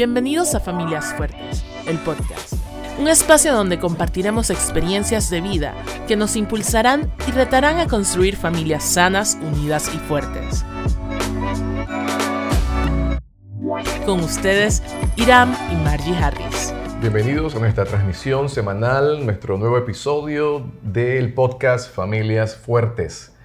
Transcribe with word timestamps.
Bienvenidos 0.00 0.54
a 0.54 0.60
Familias 0.60 1.12
Fuertes, 1.14 1.62
el 1.86 1.98
podcast. 1.98 2.54
Un 2.98 3.06
espacio 3.06 3.52
donde 3.52 3.78
compartiremos 3.78 4.48
experiencias 4.48 5.28
de 5.28 5.42
vida 5.42 5.74
que 6.08 6.16
nos 6.16 6.36
impulsarán 6.36 7.12
y 7.28 7.32
retarán 7.32 7.78
a 7.78 7.86
construir 7.86 8.36
familias 8.36 8.82
sanas, 8.82 9.36
unidas 9.42 9.94
y 9.94 9.98
fuertes. 9.98 10.64
Con 14.06 14.20
ustedes, 14.20 14.82
Iram 15.16 15.54
y 15.70 15.76
Margie 15.84 16.16
Harris. 16.16 16.72
Bienvenidos 17.02 17.54
a 17.54 17.58
nuestra 17.58 17.84
transmisión 17.84 18.48
semanal, 18.48 19.26
nuestro 19.26 19.58
nuevo 19.58 19.76
episodio 19.76 20.64
del 20.80 21.34
podcast 21.34 21.94
Familias 21.94 22.56
Fuertes. 22.56 23.36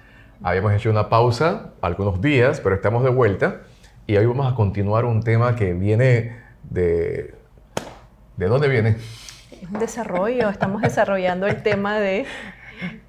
Habíamos 0.42 0.72
hecho 0.72 0.88
una 0.88 1.10
pausa 1.10 1.74
algunos 1.82 2.22
días, 2.22 2.62
pero 2.62 2.74
estamos 2.74 3.04
de 3.04 3.10
vuelta 3.10 3.60
y 4.06 4.16
hoy 4.16 4.24
vamos 4.24 4.50
a 4.50 4.54
continuar 4.54 5.04
un 5.04 5.22
tema 5.22 5.54
que 5.54 5.74
viene 5.74 6.45
de... 6.70 7.34
¿De 8.36 8.46
dónde 8.46 8.68
viene? 8.68 8.96
Es 9.50 9.70
un 9.72 9.78
desarrollo, 9.78 10.50
estamos 10.50 10.82
desarrollando 10.82 11.46
el 11.46 11.62
tema 11.62 11.98
de 11.98 12.26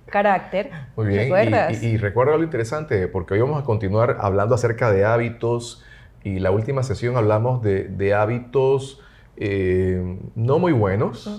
carácter. 0.06 0.72
Muy 0.96 1.08
bien, 1.08 1.24
¿Recuerdas? 1.24 1.84
Y, 1.84 1.88
y, 1.88 1.98
recuerda 1.98 2.38
lo 2.38 2.44
interesante, 2.44 3.08
porque 3.10 3.34
hoy 3.34 3.42
vamos 3.42 3.62
a 3.62 3.66
continuar 3.66 4.18
hablando 4.22 4.56
acerca 4.56 4.90
de 4.92 5.04
hábitos 5.04 5.84
y 6.24 6.40
la 6.40 6.52
última 6.52 6.84
sesión 6.84 7.16
hablamos 7.16 7.62
de, 7.62 8.14
hábitos 8.14 9.02
eh, 9.38 10.20
no 10.36 10.60
muy 10.60 10.74
buenos 10.74 11.30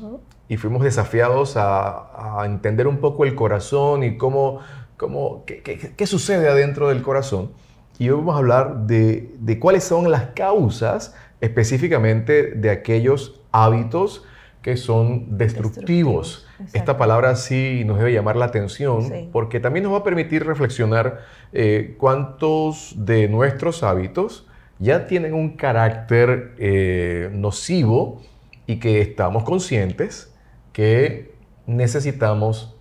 y 0.49 0.57
fuimos 0.57 0.83
desafiados 0.83 1.57
a, 1.57 2.43
entender 2.45 2.87
un 2.87 2.99
poco 2.99 3.25
el 3.25 3.35
corazón 3.35 4.03
y 4.03 4.17
cómo, 4.17 4.61
cómo 4.97 5.45
qué, 5.45 5.63
qué, 5.63 6.07
sucede 6.07 6.49
adentro 6.49 6.89
del 6.89 7.03
corazón. 7.03 7.51
Y 7.99 8.09
hoy 8.11 8.19
vamos 8.19 8.37
a 8.37 8.39
hablar 8.39 8.87
de, 8.87 9.35
de 9.41 9.59
cuáles 9.59 9.85
son 9.85 10.11
las 10.11 10.27
causas 10.29 11.15
específicamente 11.41 12.53
de 12.53 12.71
aquellos 12.71 13.41
hábitos 13.53 14.25
que 14.63 14.77
son 14.77 15.39
destructivos. 15.39 16.47
Esta 16.73 16.99
palabra 16.99 17.37
sí 17.37 17.85
nos 17.87 17.99
debe 17.99 18.13
llamar 18.13 18.37
la 18.37 18.47
atención 18.47 19.31
porque 19.33 19.61
también 19.61 19.85
nos 19.85 19.93
va 19.93 19.99
a 19.99 20.05
permitir 20.05 20.45
reflexionar 20.45 21.21
eh, 21.53 21.95
cuántos 21.99 22.95
de 22.97 23.29
nuestros 23.29 23.83
hábitos 23.83 24.47
ya 24.79 25.07
tienen 25.07 25.35
un 25.35 25.57
carácter 25.57 26.55
eh, 26.59 27.31
nocivo 27.33 28.23
y 28.67 28.79
que 28.79 29.01
estamos 29.01 29.45
conscientes 29.45 30.35
que 30.73 31.33
necesitamos 31.67 32.77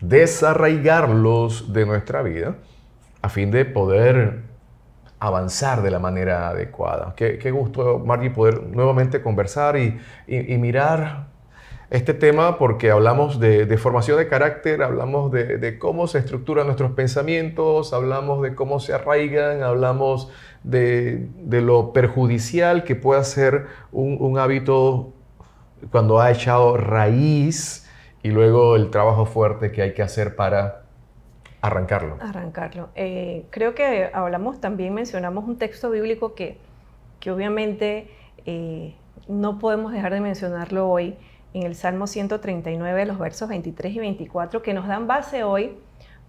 desarraigarlos 0.00 1.72
de 1.72 1.86
nuestra 1.86 2.22
vida 2.22 2.56
a 3.22 3.28
fin 3.28 3.50
de 3.50 3.64
poder 3.64 4.42
avanzar 5.18 5.82
de 5.82 5.90
la 5.90 5.98
manera 5.98 6.48
adecuada. 6.48 7.14
Qué, 7.16 7.50
gusto, 7.50 7.98
Margie, 7.98 8.30
poder 8.30 8.62
nuevamente 8.62 9.22
conversar 9.22 9.76
y, 9.76 9.98
mirar 10.26 11.28
este 11.88 12.14
tema 12.14 12.58
porque 12.58 12.90
hablamos 12.90 13.38
de, 13.38 13.78
formación 13.78 14.18
de 14.18 14.28
carácter, 14.28 14.82
hablamos 14.82 15.30
de, 15.32 15.78
cómo 15.78 16.06
se 16.06 16.18
estructuran 16.18 16.66
nuestros 16.66 16.92
pensamientos, 16.92 17.92
hablamos 17.92 18.42
de 18.42 18.54
cómo 18.54 18.80
se 18.80 18.92
arraigan, 18.92 19.62
hablamos 19.62 20.30
de, 20.64 21.28
lo 21.50 21.92
perjudicial 21.92 22.84
que 22.84 22.96
puede 22.96 23.24
ser 23.24 23.66
un 23.92 24.38
hábito 24.38 25.12
cuando 25.90 26.20
ha 26.20 26.30
echado 26.30 26.76
raíz 26.76 27.88
y 28.22 28.30
luego 28.30 28.76
el 28.76 28.90
trabajo 28.90 29.26
fuerte 29.26 29.70
que 29.70 29.82
hay 29.82 29.94
que 29.94 30.02
hacer 30.02 30.36
para 30.36 30.85
Arrancarlo. 31.60 32.18
Arrancarlo. 32.20 32.88
Eh, 32.94 33.46
creo 33.50 33.74
que 33.74 34.10
hablamos 34.12 34.60
también, 34.60 34.94
mencionamos 34.94 35.44
un 35.48 35.58
texto 35.58 35.90
bíblico 35.90 36.34
que, 36.34 36.58
que 37.20 37.30
obviamente 37.30 38.10
eh, 38.44 38.94
no 39.28 39.58
podemos 39.58 39.92
dejar 39.92 40.12
de 40.12 40.20
mencionarlo 40.20 40.88
hoy, 40.88 41.16
en 41.54 41.62
el 41.62 41.74
Salmo 41.74 42.06
139, 42.06 43.06
los 43.06 43.18
versos 43.18 43.48
23 43.48 43.94
y 43.94 43.98
24, 43.98 44.62
que 44.62 44.74
nos 44.74 44.86
dan 44.86 45.06
base 45.06 45.42
hoy 45.42 45.78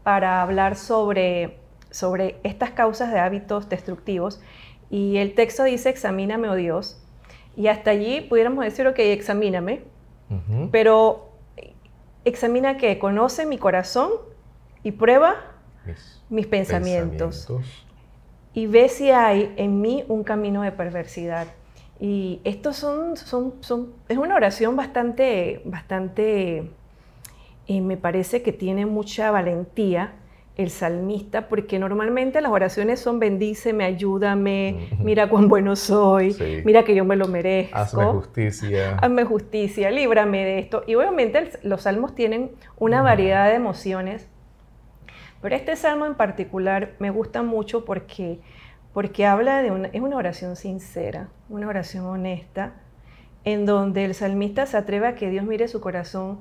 para 0.04 0.42
hablar 0.42 0.78
sobre, 0.78 1.58
sobre 1.92 2.38
estas 2.44 2.72
causas 2.72 3.12
de 3.12 3.20
hábitos 3.20 3.68
destructivos. 3.68 4.42
Y 4.90 5.18
el 5.18 5.36
texto 5.36 5.66
dice, 5.66 5.90
examíname, 5.90 6.48
oh 6.48 6.56
Dios. 6.56 7.04
Y 7.58 7.68
hasta 7.68 7.92
allí 7.92 8.22
pudiéramos 8.22 8.64
decir, 8.64 8.88
ok, 8.88 9.00
examíname, 9.00 9.82
pero 10.72 11.32
examina 12.24 12.78
que 12.78 13.00
conoce 13.00 13.46
mi 13.46 13.58
corazón 13.58 14.12
y 14.84 14.92
prueba 14.92 15.36
mis, 16.30 16.48
pensamientos. 16.48 17.48
Y 18.54 18.68
ve 18.68 18.90
si 18.90 19.12
hay 19.12 19.54
en 19.58 19.82
mí 19.82 20.04
un 20.08 20.24
camino 20.24 20.62
de 20.62 20.72
perversidad. 20.72 21.48
Y 22.00 22.42
esto 22.44 22.74
son, 22.74 23.18
son, 23.18 23.56
son, 23.62 23.94
es 24.08 24.18
una 24.18 24.36
oración 24.36 24.76
bastante, 24.76 25.62
bastante, 25.66 26.70
y 27.66 27.82
me 27.82 27.98
parece 27.98 28.44
que 28.44 28.52
tiene 28.52 28.86
mucha 28.86 29.32
valentía 29.32 30.14
el 30.58 30.72
salmista, 30.72 31.50
porque 31.50 31.78
normalmente 31.78 32.42
las 32.42 32.52
oraciones 32.52 33.00
son 33.00 33.20
bendíceme, 33.20 33.84
ayúdame, 33.84 34.90
mira 35.00 35.30
cuán 35.30 35.48
bueno 35.48 35.76
soy, 35.76 36.36
mira 36.66 36.84
que 36.84 36.96
yo 36.96 37.06
me 37.06 37.16
lo 37.16 37.28
merezco. 37.28 37.78
Hazme 37.78 38.06
justicia. 38.06 38.98
Hazme 38.98 39.24
justicia, 39.24 39.92
líbrame 39.92 40.46
de 40.46 40.60
esto. 40.60 40.84
Y 40.88 40.96
obviamente 40.96 41.52
los 41.62 41.84
salmos 41.84 42.16
tienen 42.16 42.52
una 42.78 43.04
variedad 43.04 43.50
de 43.50 43.56
emociones 43.56 44.28
pero 45.42 45.56
este 45.56 45.76
salmo 45.76 46.06
en 46.06 46.16
particular 46.16 46.94
me 47.00 47.10
gusta 47.10 47.44
mucho 47.44 47.86
porque, 47.86 48.40
porque 48.94 49.26
habla 49.26 49.62
de 49.62 49.72
una, 49.72 49.88
es 49.90 50.02
una 50.02 50.18
oración 50.18 50.56
sincera, 50.56 51.30
una 51.50 51.68
oración 51.68 52.06
honesta, 52.06 52.74
en 53.44 53.66
donde 53.66 54.06
el 54.06 54.14
salmista 54.14 54.66
se 54.66 54.78
atreve 54.78 55.08
a 55.08 55.16
que 55.16 55.30
Dios 55.30 55.46
mire 55.46 55.68
su 55.68 55.80
corazón, 55.80 56.40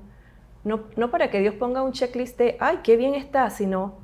no, 0.65 0.81
no 0.97 1.11
para 1.11 1.31
que 1.31 1.41
Dios 1.41 1.55
ponga 1.55 1.83
un 1.83 1.93
checklist 1.93 2.37
de, 2.39 2.57
ay, 2.59 2.81
qué 2.83 2.97
bien 2.97 3.15
está, 3.15 3.49
sino, 3.51 3.95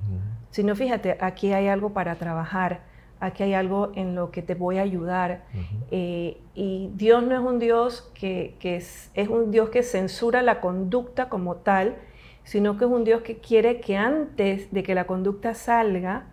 sino 0.51 0.77
fíjate, 0.77 1.19
aquí 1.21 1.53
hay 1.53 1.67
algo 1.67 1.93
para 1.93 2.15
trabajar, 2.15 2.83
aquí 3.19 3.43
hay 3.43 3.55
algo 3.55 3.91
en 3.97 4.15
lo 4.15 4.31
que 4.31 4.43
te 4.43 4.55
voy 4.55 4.79
a 4.79 4.83
ayudar. 4.83 5.45
Eh, 5.91 6.41
y 6.55 6.91
Dios 6.95 7.25
no 7.25 7.35
es 7.35 7.41
un 7.41 7.59
Dios 7.59 8.13
que, 8.15 8.57
que 8.61 8.77
es, 8.77 9.11
es, 9.15 9.29
un 9.29 9.51
Dios 9.51 9.71
que 9.71 9.83
censura 9.83 10.43
la 10.43 10.61
conducta 10.61 11.29
como 11.29 11.57
tal, 11.57 11.97
sino 12.45 12.77
que 12.77 12.85
es 12.85 12.91
un 12.91 13.05
Dios 13.05 13.23
que 13.23 13.39
quiere 13.39 13.81
que 13.81 13.97
antes 13.97 14.73
de 14.73 14.83
que 14.83 14.95
la 14.95 15.07
conducta 15.07 15.55
salga, 15.55 16.27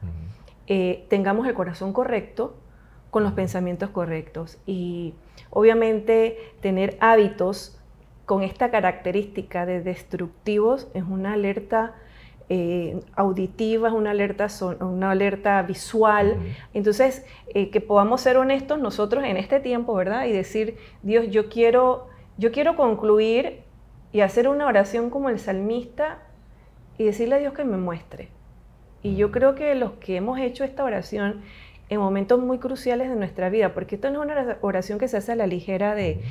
eh, 0.67 1.05
tengamos 1.09 1.47
el 1.47 1.53
corazón 1.53 1.93
correcto 1.93 2.55
con 3.09 3.23
los 3.23 3.33
pensamientos 3.33 3.89
correctos. 3.89 4.57
Y 4.65 5.13
obviamente 5.49 6.37
tener 6.61 6.97
hábitos 6.99 7.79
con 8.25 8.43
esta 8.43 8.69
característica 8.69 9.65
de 9.65 9.81
destructivos 9.81 10.87
es 10.93 11.03
una 11.03 11.33
alerta 11.33 11.95
eh, 12.49 12.99
auditiva, 13.15 13.89
es 13.89 13.93
una 13.93 14.11
alerta, 14.11 14.47
una 14.81 15.11
alerta 15.11 15.61
visual. 15.63 16.37
Entonces, 16.73 17.25
eh, 17.53 17.69
que 17.69 17.81
podamos 17.81 18.21
ser 18.21 18.37
honestos 18.37 18.79
nosotros 18.79 19.23
en 19.23 19.37
este 19.37 19.59
tiempo, 19.59 19.93
¿verdad? 19.95 20.25
Y 20.25 20.31
decir, 20.31 20.77
Dios, 21.01 21.29
yo 21.29 21.49
quiero, 21.49 22.07
yo 22.37 22.51
quiero 22.51 22.75
concluir 22.75 23.63
y 24.11 24.21
hacer 24.21 24.47
una 24.47 24.65
oración 24.65 25.09
como 25.09 25.29
el 25.29 25.39
salmista 25.39 26.19
y 26.97 27.05
decirle 27.05 27.35
a 27.35 27.39
Dios 27.39 27.53
que 27.53 27.63
me 27.63 27.77
muestre. 27.77 28.29
Y 29.01 29.15
yo 29.15 29.31
creo 29.31 29.55
que 29.55 29.75
los 29.75 29.93
que 29.93 30.17
hemos 30.17 30.39
hecho 30.39 30.63
esta 30.63 30.83
oración 30.83 31.41
en 31.89 31.99
momentos 31.99 32.39
muy 32.39 32.59
cruciales 32.59 33.09
de 33.09 33.15
nuestra 33.15 33.49
vida, 33.49 33.73
porque 33.73 33.95
esto 33.95 34.11
no 34.11 34.23
es 34.23 34.29
una 34.29 34.57
oración 34.61 34.99
que 34.99 35.07
se 35.07 35.17
hace 35.17 35.31
a 35.31 35.35
la 35.35 35.47
ligera 35.47 35.95
de, 35.95 36.21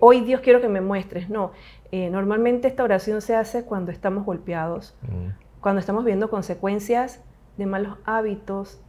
hoy 0.00 0.20
Dios 0.20 0.42
quiero 0.42 0.60
que 0.60 0.68
me 0.68 0.82
muestres, 0.82 1.30
no. 1.30 1.52
Eh, 1.90 2.10
normalmente 2.10 2.68
esta 2.68 2.84
oración 2.84 3.22
se 3.22 3.34
hace 3.34 3.64
cuando 3.64 3.92
estamos 3.92 4.26
golpeados, 4.26 4.94
cuando 5.60 5.80
estamos 5.80 6.04
viendo 6.04 6.28
consecuencias 6.28 7.22
de 7.56 7.66
malos 7.66 7.96
hábitos, 8.04 8.82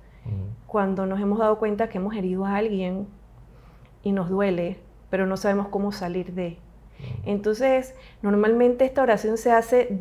cuando 0.68 1.06
nos 1.06 1.20
hemos 1.20 1.40
dado 1.40 1.58
cuenta 1.60 1.88
que 1.88 1.98
hemos 1.98 2.14
herido 2.16 2.46
a 2.46 2.58
alguien 2.58 3.08
y 4.04 4.12
nos 4.12 4.30
duele, 4.30 4.80
pero 5.10 5.26
no 5.26 5.38
sabemos 5.38 5.70
cómo 5.70 5.92
salir 5.92 6.34
de. 6.34 6.58
Entonces, 7.26 7.96
normalmente 8.22 8.86
esta 8.86 9.02
oración 9.02 9.38
se 9.38 9.52
hace, 9.52 10.00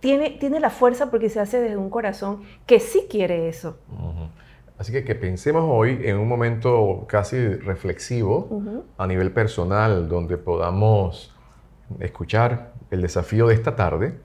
tiene, 0.00 0.30
tiene 0.30 0.60
la 0.60 0.70
fuerza 0.70 1.10
porque 1.10 1.28
se 1.28 1.40
hace 1.40 1.60
desde 1.60 1.76
un 1.76 1.90
corazón 1.90 2.42
que 2.66 2.80
sí 2.80 3.06
quiere 3.10 3.48
eso. 3.48 3.76
Así 4.78 4.92
que 4.92 5.04
que 5.04 5.14
pensemos 5.14 5.64
hoy 5.66 6.00
en 6.04 6.18
un 6.18 6.28
momento 6.28 7.06
casi 7.08 7.48
reflexivo 7.48 8.62
a 8.98 9.06
nivel 9.06 9.32
personal, 9.32 10.08
donde 10.08 10.36
podamos 10.36 11.34
escuchar 12.00 12.72
el 12.90 13.02
desafío 13.02 13.46
de 13.46 13.54
esta 13.54 13.76
tarde 13.76 14.18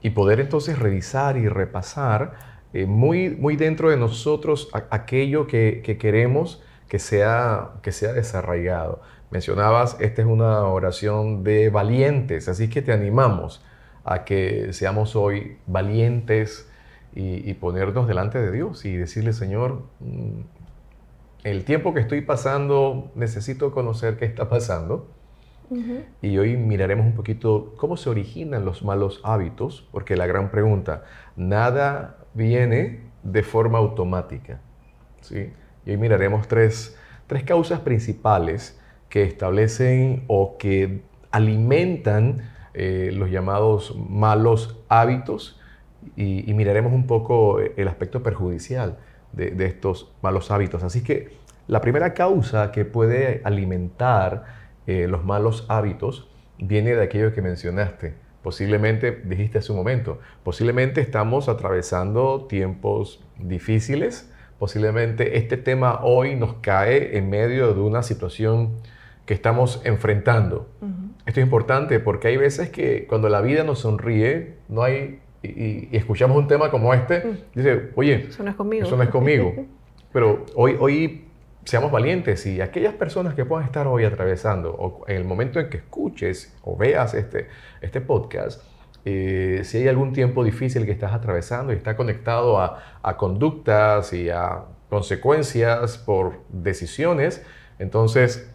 y 0.00 0.10
poder 0.10 0.40
entonces 0.40 0.78
revisar 0.78 1.36
y 1.36 1.48
repasar 1.48 2.34
eh, 2.72 2.86
muy, 2.86 3.30
muy 3.30 3.56
dentro 3.56 3.90
de 3.90 3.96
nosotros 3.96 4.68
aquello 4.90 5.46
que, 5.46 5.80
que, 5.84 5.96
queremos 5.98 6.62
que 6.86 6.98
sea, 6.98 7.70
que 7.82 7.92
sea 7.92 8.12
desarraigado. 8.12 9.00
Mencionabas, 9.30 9.96
esta 10.00 10.22
es 10.22 10.28
una 10.28 10.64
oración 10.64 11.44
de 11.44 11.68
valientes, 11.68 12.48
así 12.48 12.68
que 12.70 12.80
te 12.80 12.92
animamos 12.92 13.62
a 14.04 14.24
que 14.24 14.72
seamos 14.72 15.16
hoy 15.16 15.58
valientes 15.66 16.70
y, 17.14 17.52
ponernos 17.54 18.06
delante 18.06 18.38
de 18.38 18.52
Dios 18.52 18.84
y 18.84 18.96
decirle, 18.96 19.32
Señor, 19.32 19.82
mm, 20.00 20.40
el 21.44 21.64
tiempo 21.64 21.92
que 21.92 22.00
estoy 22.00 22.20
pasando, 22.20 23.10
necesito 23.14 23.72
conocer 23.72 24.16
qué 24.16 24.24
está 24.24 24.48
pasando. 24.48 25.08
Y 26.22 26.38
hoy 26.38 26.56
miraremos 26.56 27.04
un 27.04 27.14
poquito 27.14 27.74
cómo 27.76 27.98
se 27.98 28.08
originan 28.08 28.64
los 28.64 28.82
malos 28.82 29.20
hábitos, 29.22 29.86
porque 29.92 30.16
la 30.16 30.26
gran 30.26 30.50
pregunta, 30.50 31.04
nada 31.36 32.16
viene 32.32 33.02
de 33.22 33.42
forma 33.42 33.76
automática. 33.76 34.60
¿sí? 35.20 35.52
Y 35.84 35.90
hoy 35.90 35.96
miraremos 35.98 36.48
tres, 36.48 36.96
tres 37.26 37.44
causas 37.44 37.80
principales 37.80 38.77
que 39.08 39.22
establecen 39.22 40.24
o 40.26 40.56
que 40.58 41.00
alimentan 41.30 42.50
eh, 42.74 43.10
los 43.12 43.30
llamados 43.30 43.96
malos 44.08 44.78
hábitos 44.88 45.60
y, 46.16 46.52
miraremos 46.54 46.92
un 46.92 47.06
poco 47.06 47.58
el 47.60 47.88
aspecto 47.88 48.22
perjudicial 48.22 48.98
de, 49.32 49.66
estos 49.66 50.12
malos 50.22 50.50
hábitos. 50.50 50.82
Así 50.82 51.02
que 51.02 51.30
la 51.66 51.80
primera 51.80 52.14
causa 52.14 52.72
que 52.72 52.84
puede 52.84 53.40
alimentar 53.44 54.44
eh, 54.86 55.06
los 55.08 55.24
malos 55.24 55.66
hábitos 55.68 56.28
viene 56.58 56.94
de 56.94 57.02
aquello 57.02 57.32
que 57.34 57.42
mencionaste. 57.42 58.14
Posiblemente, 58.42 59.10
dijiste 59.24 59.58
hace 59.58 59.72
un 59.72 59.78
momento, 59.78 60.20
posiblemente 60.44 61.00
estamos 61.00 61.48
atravesando 61.48 62.46
tiempos 62.46 63.22
difíciles, 63.38 64.32
posiblemente 64.58 65.36
este 65.36 65.56
tema 65.56 66.00
hoy 66.02 66.36
nos 66.36 66.54
cae 66.54 67.18
en 67.18 67.28
medio 67.28 67.74
de 67.74 67.80
una 67.80 68.02
situación 68.02 68.76
que 69.28 69.34
estamos 69.34 69.82
enfrentando. 69.84 70.70
Esto 71.26 71.40
es 71.40 71.44
importante 71.44 72.00
porque 72.00 72.28
hay 72.28 72.38
veces 72.38 72.70
que 72.70 73.06
cuando 73.06 73.28
la 73.28 73.42
vida 73.42 73.62
nos 73.62 73.80
sonríe, 73.80 74.54
no 74.70 74.82
hay, 74.82 75.20
y, 75.42 75.94
escuchamos 75.94 76.38
un 76.38 76.48
tema 76.48 76.70
como 76.70 76.94
este, 76.94 77.18
mm. 77.18 77.36
dice, 77.54 77.90
oye, 77.96 78.26
eso 78.30 78.42
no 78.42 78.48
es 78.48 78.56
conmigo. 78.56 78.86
Eso 78.86 78.96
no 78.96 79.02
es 79.02 79.10
conmigo. 79.10 79.54
Pero 80.14 80.46
hoy, 80.54 80.78
hoy 80.80 81.26
seamos 81.64 81.92
valientes 81.92 82.46
y 82.46 82.62
aquellas 82.62 82.94
personas 82.94 83.34
que 83.34 83.44
puedan 83.44 83.66
estar 83.66 83.86
hoy 83.86 84.04
atravesando, 84.04 84.74
o 84.74 85.04
en 85.06 85.16
el 85.16 85.24
momento 85.24 85.60
en 85.60 85.68
que 85.68 85.76
escuches 85.76 86.56
o 86.62 86.78
veas 86.78 87.12
este, 87.12 87.48
este 87.82 88.00
podcast, 88.00 88.62
eh, 89.04 89.60
si 89.64 89.76
hay 89.76 89.88
algún 89.88 90.14
tiempo 90.14 90.42
difícil 90.42 90.86
que 90.86 90.92
estás 90.92 91.12
atravesando 91.12 91.74
y 91.74 91.76
está 91.76 91.96
conectado 91.96 92.58
a, 92.58 92.82
a 93.02 93.18
conductas 93.18 94.14
y 94.14 94.30
a 94.30 94.64
consecuencias 94.88 95.98
por 95.98 96.40
decisiones, 96.48 97.44
entonces 97.78 98.50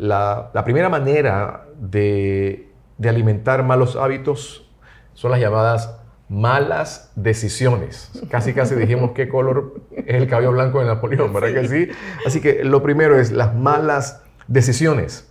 la, 0.00 0.64
primera 0.64 0.88
manera 0.88 1.66
de, 1.78 2.68
alimentar 3.04 3.62
malos 3.64 3.96
hábitos 3.96 4.66
son 5.14 5.30
las 5.30 5.40
llamadas 5.40 5.96
malas 6.28 7.12
decisiones. 7.16 8.10
Casi, 8.30 8.54
casi 8.54 8.74
dijimos 8.76 9.10
qué 9.14 9.28
color 9.28 9.80
es 9.94 10.14
el 10.14 10.26
cabello 10.26 10.52
blanco 10.52 10.80
de 10.80 10.86
Napoleón, 10.86 11.32
¿verdad 11.32 11.60
que 11.60 11.68
sí? 11.68 11.88
Así 12.24 12.40
que 12.40 12.64
lo 12.64 12.82
primero 12.82 13.18
es 13.18 13.30
las 13.30 13.54
malas 13.54 14.22
decisiones. 14.46 15.26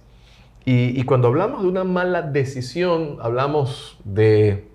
Y, 0.66 1.04
cuando 1.06 1.30
hablamos 1.30 1.63
de 1.63 1.68
una 1.68 1.83
mala 1.83 2.21
decisión, 2.21 3.18
hablamos 3.21 3.98
de, 4.04 4.69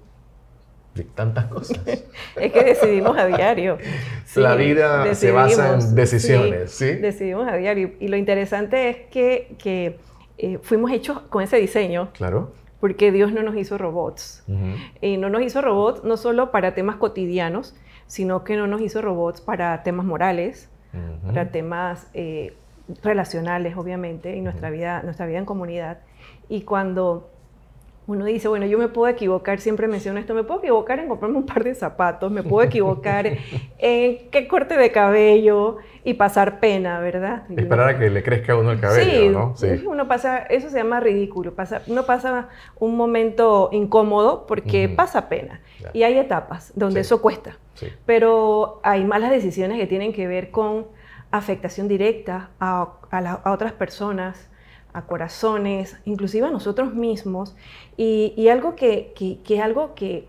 de 0.94 1.04
tantas 1.04 1.46
cosas. 1.46 1.80
es 2.36 2.52
que 2.52 2.64
decidimos 2.64 3.16
a 3.18 3.26
diario. 3.26 3.78
la 4.36 4.54
vida 4.54 5.14
se 5.14 5.32
basa 5.32 5.74
en 5.74 5.94
decisiones, 5.94 6.70
sí, 6.70 6.94
Decidimos 6.96 7.48
a 7.48 7.56
diario. 7.56 7.92
Y 8.00 8.08
lo 8.08 8.16
interesante 8.16 8.88
es 8.88 8.96
que, 9.10 9.56
que 9.58 9.98
eh, 10.38 10.58
fuimos 10.62 10.90
hechos 10.92 11.20
con 11.20 11.42
ese 11.42 11.56
diseño. 11.56 12.10
Claro. 12.12 12.52
Porque 12.80 13.12
Dios 13.12 13.32
no 13.32 13.42
nos 13.42 13.56
hizo 13.56 13.78
robots. 13.78 14.44
Y 15.00 15.16
no 15.16 15.30
nos 15.30 15.42
hizo 15.42 15.62
robots 15.62 16.04
no 16.04 16.18
solo 16.18 16.50
para 16.50 16.74
temas 16.74 16.96
cotidianos, 16.96 17.74
sino 18.06 18.44
que 18.44 18.56
no 18.56 18.66
nos 18.66 18.82
hizo 18.82 19.00
robots 19.00 19.40
para 19.40 19.82
temas 19.82 20.04
morales, 20.04 20.68
para 21.24 21.50
temas 21.50 22.08
eh, 22.12 22.54
relacionales, 23.02 23.76
obviamente, 23.78 24.36
y 24.36 24.42
nuestra, 24.42 24.68
vida, 24.68 25.02
nuestra 25.02 25.24
vida 25.24 25.38
en 25.38 25.46
comunidad. 25.46 26.00
Y 26.50 26.62
cuando 26.62 27.30
uno 28.06 28.24
dice, 28.26 28.48
bueno, 28.48 28.66
yo 28.66 28.78
me 28.78 28.88
puedo 28.88 29.08
equivocar, 29.08 29.60
siempre 29.60 29.88
menciono 29.88 30.18
esto, 30.18 30.34
me 30.34 30.44
puedo 30.44 30.60
equivocar 30.60 30.98
en 30.98 31.08
comprarme 31.08 31.38
un 31.38 31.46
par 31.46 31.64
de 31.64 31.74
zapatos, 31.74 32.30
me 32.30 32.42
puedo 32.42 32.66
equivocar 32.66 33.26
en 33.78 34.30
qué 34.30 34.46
corte 34.46 34.76
de 34.76 34.92
cabello 34.92 35.78
y 36.04 36.14
pasar 36.14 36.60
pena, 36.60 37.00
¿verdad? 37.00 37.44
Esperar 37.50 37.88
a 37.88 37.98
que 37.98 38.10
le 38.10 38.22
crezca 38.22 38.52
a 38.52 38.56
uno 38.56 38.72
el 38.72 38.80
cabello, 38.80 39.30
¿no? 39.30 39.56
Sí, 39.56 39.84
uno 39.86 40.06
pasa, 40.06 40.38
eso 40.38 40.68
se 40.68 40.76
llama 40.76 41.00
ridículo, 41.00 41.54
pasa, 41.54 41.80
uno 41.86 42.04
pasa 42.04 42.48
un 42.78 42.94
momento 42.96 43.70
incómodo 43.72 44.46
porque 44.46 44.88
pasa 44.88 45.28
pena. 45.28 45.60
Y 45.94 46.02
hay 46.02 46.18
etapas 46.18 46.72
donde 46.74 47.00
eso 47.00 47.22
cuesta, 47.22 47.56
pero 48.04 48.80
hay 48.82 49.04
malas 49.04 49.30
decisiones 49.30 49.78
que 49.78 49.86
tienen 49.86 50.12
que 50.12 50.26
ver 50.26 50.50
con 50.50 50.86
afectación 51.30 51.88
directa 51.88 52.50
a, 52.60 52.92
a 53.10 53.52
otras 53.52 53.72
personas, 53.72 54.50
a 54.94 55.02
corazones, 55.02 55.98
inclusive 56.06 56.46
a 56.46 56.50
nosotros 56.50 56.94
mismos. 56.94 57.54
Y, 57.96 58.48
algo 58.48 58.76
que, 58.76 59.12
que, 59.44 59.60
algo 59.60 59.94
que, 59.94 60.28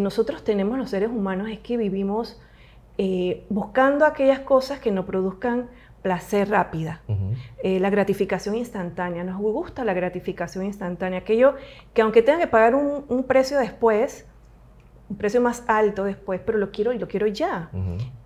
nosotros 0.00 0.42
tenemos 0.42 0.76
los 0.78 0.90
seres 0.90 1.08
humanos 1.08 1.48
es 1.50 1.60
que 1.60 1.76
vivimos 1.76 2.40
eh, 2.98 3.44
buscando 3.48 4.04
aquellas 4.04 4.40
cosas 4.40 4.80
que 4.80 4.90
nos 4.90 5.04
produzcan 5.04 5.68
placer 6.02 6.50
rápida, 6.50 7.00
eh, 7.62 7.80
la 7.80 7.90
gratificación 7.90 8.56
instantánea. 8.56 9.24
Nos 9.24 9.40
gusta 9.40 9.84
la 9.84 9.94
gratificación 9.94 10.64
instantánea, 10.66 11.20
aquello 11.20 11.54
que 11.94 12.02
aunque 12.02 12.22
tenga 12.22 12.40
que 12.40 12.46
pagar 12.46 12.74
un, 12.74 13.24
precio 13.24 13.58
después, 13.58 14.26
un 15.08 15.16
precio 15.16 15.40
más 15.40 15.62
alto 15.66 16.04
después, 16.04 16.40
pero 16.44 16.58
lo 16.58 16.72
quiero 16.72 16.92
y 16.92 16.98
lo 16.98 17.08
quiero 17.08 17.26
ya. 17.28 17.70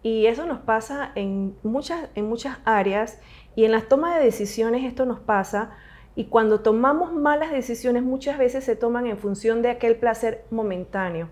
Y 0.02 0.26
eso 0.26 0.44
nos 0.46 0.58
pasa 0.58 1.12
en 1.14 1.54
muchas, 1.62 2.08
en 2.14 2.28
muchas 2.28 2.58
áreas 2.64 3.20
y 3.58 3.64
en 3.64 3.72
las 3.72 3.88
tomas 3.88 4.14
de 4.14 4.24
decisiones 4.24 4.84
esto 4.84 5.04
nos 5.04 5.18
pasa 5.18 5.72
y 6.14 6.26
cuando 6.26 6.60
tomamos 6.60 7.12
malas 7.12 7.50
decisiones 7.50 8.04
muchas 8.04 8.38
veces 8.38 8.62
se 8.62 8.76
toman 8.76 9.08
en 9.08 9.18
función 9.18 9.62
de 9.62 9.70
aquel 9.70 9.96
placer 9.96 10.44
momentáneo 10.52 11.28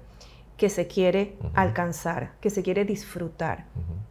que 0.57 0.69
se 0.69 0.89
quiere 0.89 1.37
alcanzar, 1.55 2.33
que 2.41 2.51
se 2.51 2.65
quiere 2.65 2.85
disfrutar. 2.85 3.67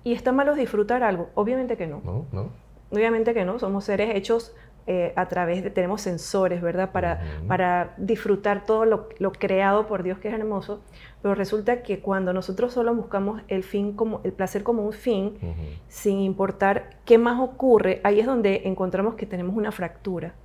¿Y 0.06 0.14
está 0.14 0.32
malo 0.32 0.56
disfrutar 0.56 1.04
algo? 1.04 1.30
Obviamente 1.36 1.76
que 1.76 1.88
no. 1.88 2.00
No, 2.06 2.26
no. 2.32 2.52
Obviamente 2.90 3.34
que 3.34 3.44
no, 3.44 3.60
somos 3.60 3.84
seres 3.84 4.16
hechos 4.16 4.56
eh, 4.88 5.14
a 5.16 5.28
través 5.28 5.64
de, 5.64 5.72
tenemos 5.72 6.02
sensores, 6.02 6.62
¿verdad? 6.62 6.92
Para, 6.92 7.20
para 7.48 7.96
disfrutar 7.98 8.66
todo 8.66 8.86
lo, 8.86 9.10
lo, 9.18 9.32
creado 9.32 9.88
por 9.88 10.04
Dios 10.04 10.20
que 10.20 10.28
es 10.28 10.34
hermoso, 10.36 10.82
pero 11.24 11.34
resulta 11.34 11.82
que 11.82 12.02
cuando 12.02 12.34
nosotros 12.34 12.74
solo 12.74 12.94
buscamos 12.94 13.42
el 13.48 13.64
fin 13.64 13.94
como, 13.94 14.22
el 14.24 14.32
placer 14.32 14.62
como 14.62 14.84
un 14.84 14.94
fin, 14.94 15.40
sin 15.88 16.20
importar 16.20 16.98
qué 17.04 17.18
más 17.18 17.40
ocurre, 17.40 18.00
ahí 18.04 18.20
es 18.20 18.28
donde 18.28 18.62
encontramos 18.66 19.16
que 19.16 19.26
tenemos 19.26 19.56
una 19.56 19.72
fractura, 19.72 20.36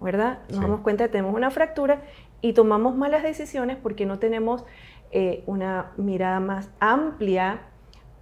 ¿verdad? 0.00 0.38
Nos 0.48 0.62
damos 0.62 0.80
cuenta 0.80 1.04
de 1.04 1.08
que 1.10 1.12
tenemos 1.12 1.34
una 1.34 1.50
fractura 1.50 2.00
y 2.40 2.54
tomamos 2.54 2.96
malas 2.96 3.22
decisiones 3.22 3.76
porque 3.76 4.06
no 4.06 4.18
tenemos 4.18 4.64
eh, 5.10 5.42
una 5.44 5.92
mirada 5.98 6.40
más 6.40 6.70
amplia 6.80 7.60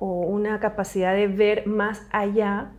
o 0.00 0.20
una 0.22 0.58
capacidad 0.58 1.14
de 1.14 1.28
ver 1.28 1.66
más 1.68 2.06
allá 2.10 2.72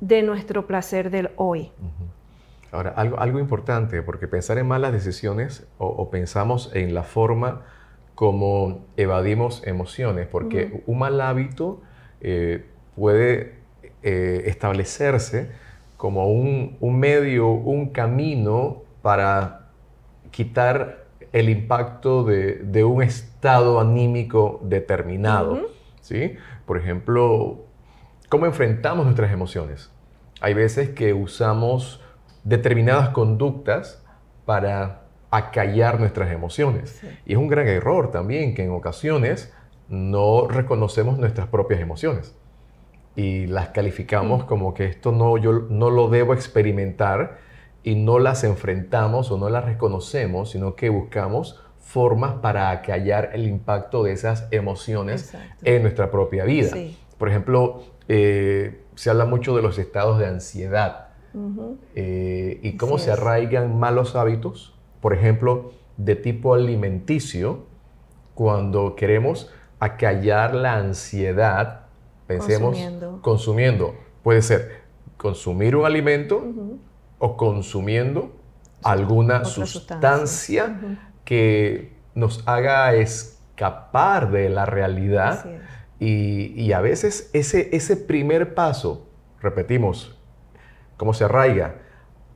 de 0.00 0.22
nuestro 0.22 0.66
placer 0.66 1.10
del 1.10 1.30
hoy. 1.36 1.70
Ahora, 2.72 2.90
algo, 2.90 3.18
algo 3.18 3.38
importante, 3.38 4.02
porque 4.02 4.28
pensar 4.28 4.58
en 4.58 4.66
malas 4.66 4.92
decisiones 4.92 5.66
o, 5.78 6.10
pensamos 6.10 6.70
en 6.74 6.94
la 6.94 7.02
forma 7.02 7.62
como 8.14 8.84
evadimos 8.96 9.66
emociones, 9.66 10.26
porque 10.26 10.82
un 10.86 10.98
mal 10.98 11.20
hábito 11.20 11.80
eh, 12.20 12.64
puede 12.96 13.54
eh, 14.02 14.44
establecerse 14.46 15.50
como 15.96 16.28
un, 16.28 16.76
medio, 16.98 17.48
un 17.48 17.90
camino 17.90 18.82
para 19.02 19.68
quitar 20.30 21.06
el 21.32 21.48
impacto 21.48 22.24
de, 22.24 22.84
un 22.84 23.02
estado 23.02 23.80
anímico 23.80 24.60
determinado. 24.62 25.68
¿sí? 26.00 26.34
Por 26.66 26.78
ejemplo, 26.78 27.64
¿Cómo 28.28 28.46
enfrentamos 28.46 29.04
nuestras 29.04 29.32
emociones? 29.32 29.90
Hay 30.40 30.54
veces 30.54 30.90
que 30.90 31.14
usamos 31.14 32.02
determinadas 32.44 33.10
conductas 33.10 34.04
para 34.44 35.02
acallar 35.30 36.00
nuestras 36.00 36.32
emociones. 36.32 37.02
Y 37.24 37.32
es 37.32 37.38
un 37.38 37.48
gran 37.48 37.68
error 37.68 38.10
también 38.10 38.54
que 38.54 38.64
en 38.64 38.70
ocasiones 38.70 39.52
no 39.88 40.48
reconocemos 40.48 41.18
nuestras 41.18 41.46
propias 41.48 41.80
emociones 41.80 42.34
y 43.16 43.46
las 43.46 43.68
calificamos 43.68 44.44
mm. 44.44 44.46
como 44.46 44.74
que 44.74 44.84
esto 44.84 45.10
no, 45.10 45.38
yo 45.38 45.52
no 45.70 45.90
lo 45.90 46.08
debo 46.08 46.34
experimentar 46.34 47.38
y 47.82 47.94
no 47.94 48.18
las 48.18 48.44
enfrentamos 48.44 49.30
o 49.30 49.38
no 49.38 49.48
las 49.48 49.64
reconocemos, 49.64 50.50
sino 50.50 50.74
que 50.74 50.90
buscamos 50.90 51.62
formas 51.80 52.34
para 52.34 52.70
acallar 52.70 53.30
el 53.32 53.46
impacto 53.46 54.02
de 54.02 54.12
esas 54.12 54.48
emociones 54.50 55.32
en 55.62 55.82
nuestra 55.82 56.10
propia 56.10 56.44
vida. 56.44 56.76
Por 57.16 57.28
ejemplo, 57.28 57.84
eh, 58.08 58.84
se 58.94 59.10
habla 59.10 59.24
mucho 59.24 59.56
de 59.56 59.62
los 59.62 59.78
estados 59.78 60.18
de 60.18 60.26
ansiedad 60.26 61.08
eh, 61.94 62.60
y 62.62 62.76
cómo 62.76 62.98
se 62.98 63.12
arraigan 63.12 63.78
malos 63.78 64.16
hábitos, 64.16 64.74
por 65.00 65.12
ejemplo, 65.12 65.72
de 65.96 66.16
tipo 66.16 66.54
alimenticio, 66.54 67.66
cuando 68.34 68.96
queremos 68.96 69.50
acallar 69.78 70.54
la 70.54 70.76
ansiedad, 70.76 71.86
pensemos 72.26 72.78
consumiendo, 73.20 73.94
puede 74.22 74.42
ser 74.42 74.86
consumir 75.16 75.76
un 75.76 75.86
alimento 75.86 76.42
o 77.18 77.36
consumiendo 77.36 78.32
alguna 78.82 79.44
sustancia, 79.44 80.98
que 81.24 81.96
nos 82.14 82.46
haga 82.46 82.94
escapar 82.94 84.30
de 84.30 84.48
la 84.48 84.64
realidad. 84.64 85.44
Y, 85.98 86.72
a 86.72 86.80
veces 86.80 87.30
ese, 87.32 87.70
ese 87.74 87.96
primer 87.96 88.54
paso, 88.54 89.06
repetimos, 89.40 90.14
como 90.96 91.14
se 91.14 91.24
arraiga, 91.24 91.76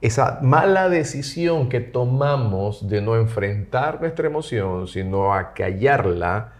esa 0.00 0.38
mala 0.42 0.88
decisión 0.88 1.68
que 1.68 1.80
tomamos 1.80 2.88
de 2.88 3.02
no 3.02 3.16
enfrentar 3.16 4.00
nuestra 4.00 4.26
emoción, 4.26 4.88
sino 4.88 5.34
acallarla 5.34 6.54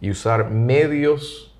y 0.00 0.10
usar 0.10 0.50
medios 0.50 1.56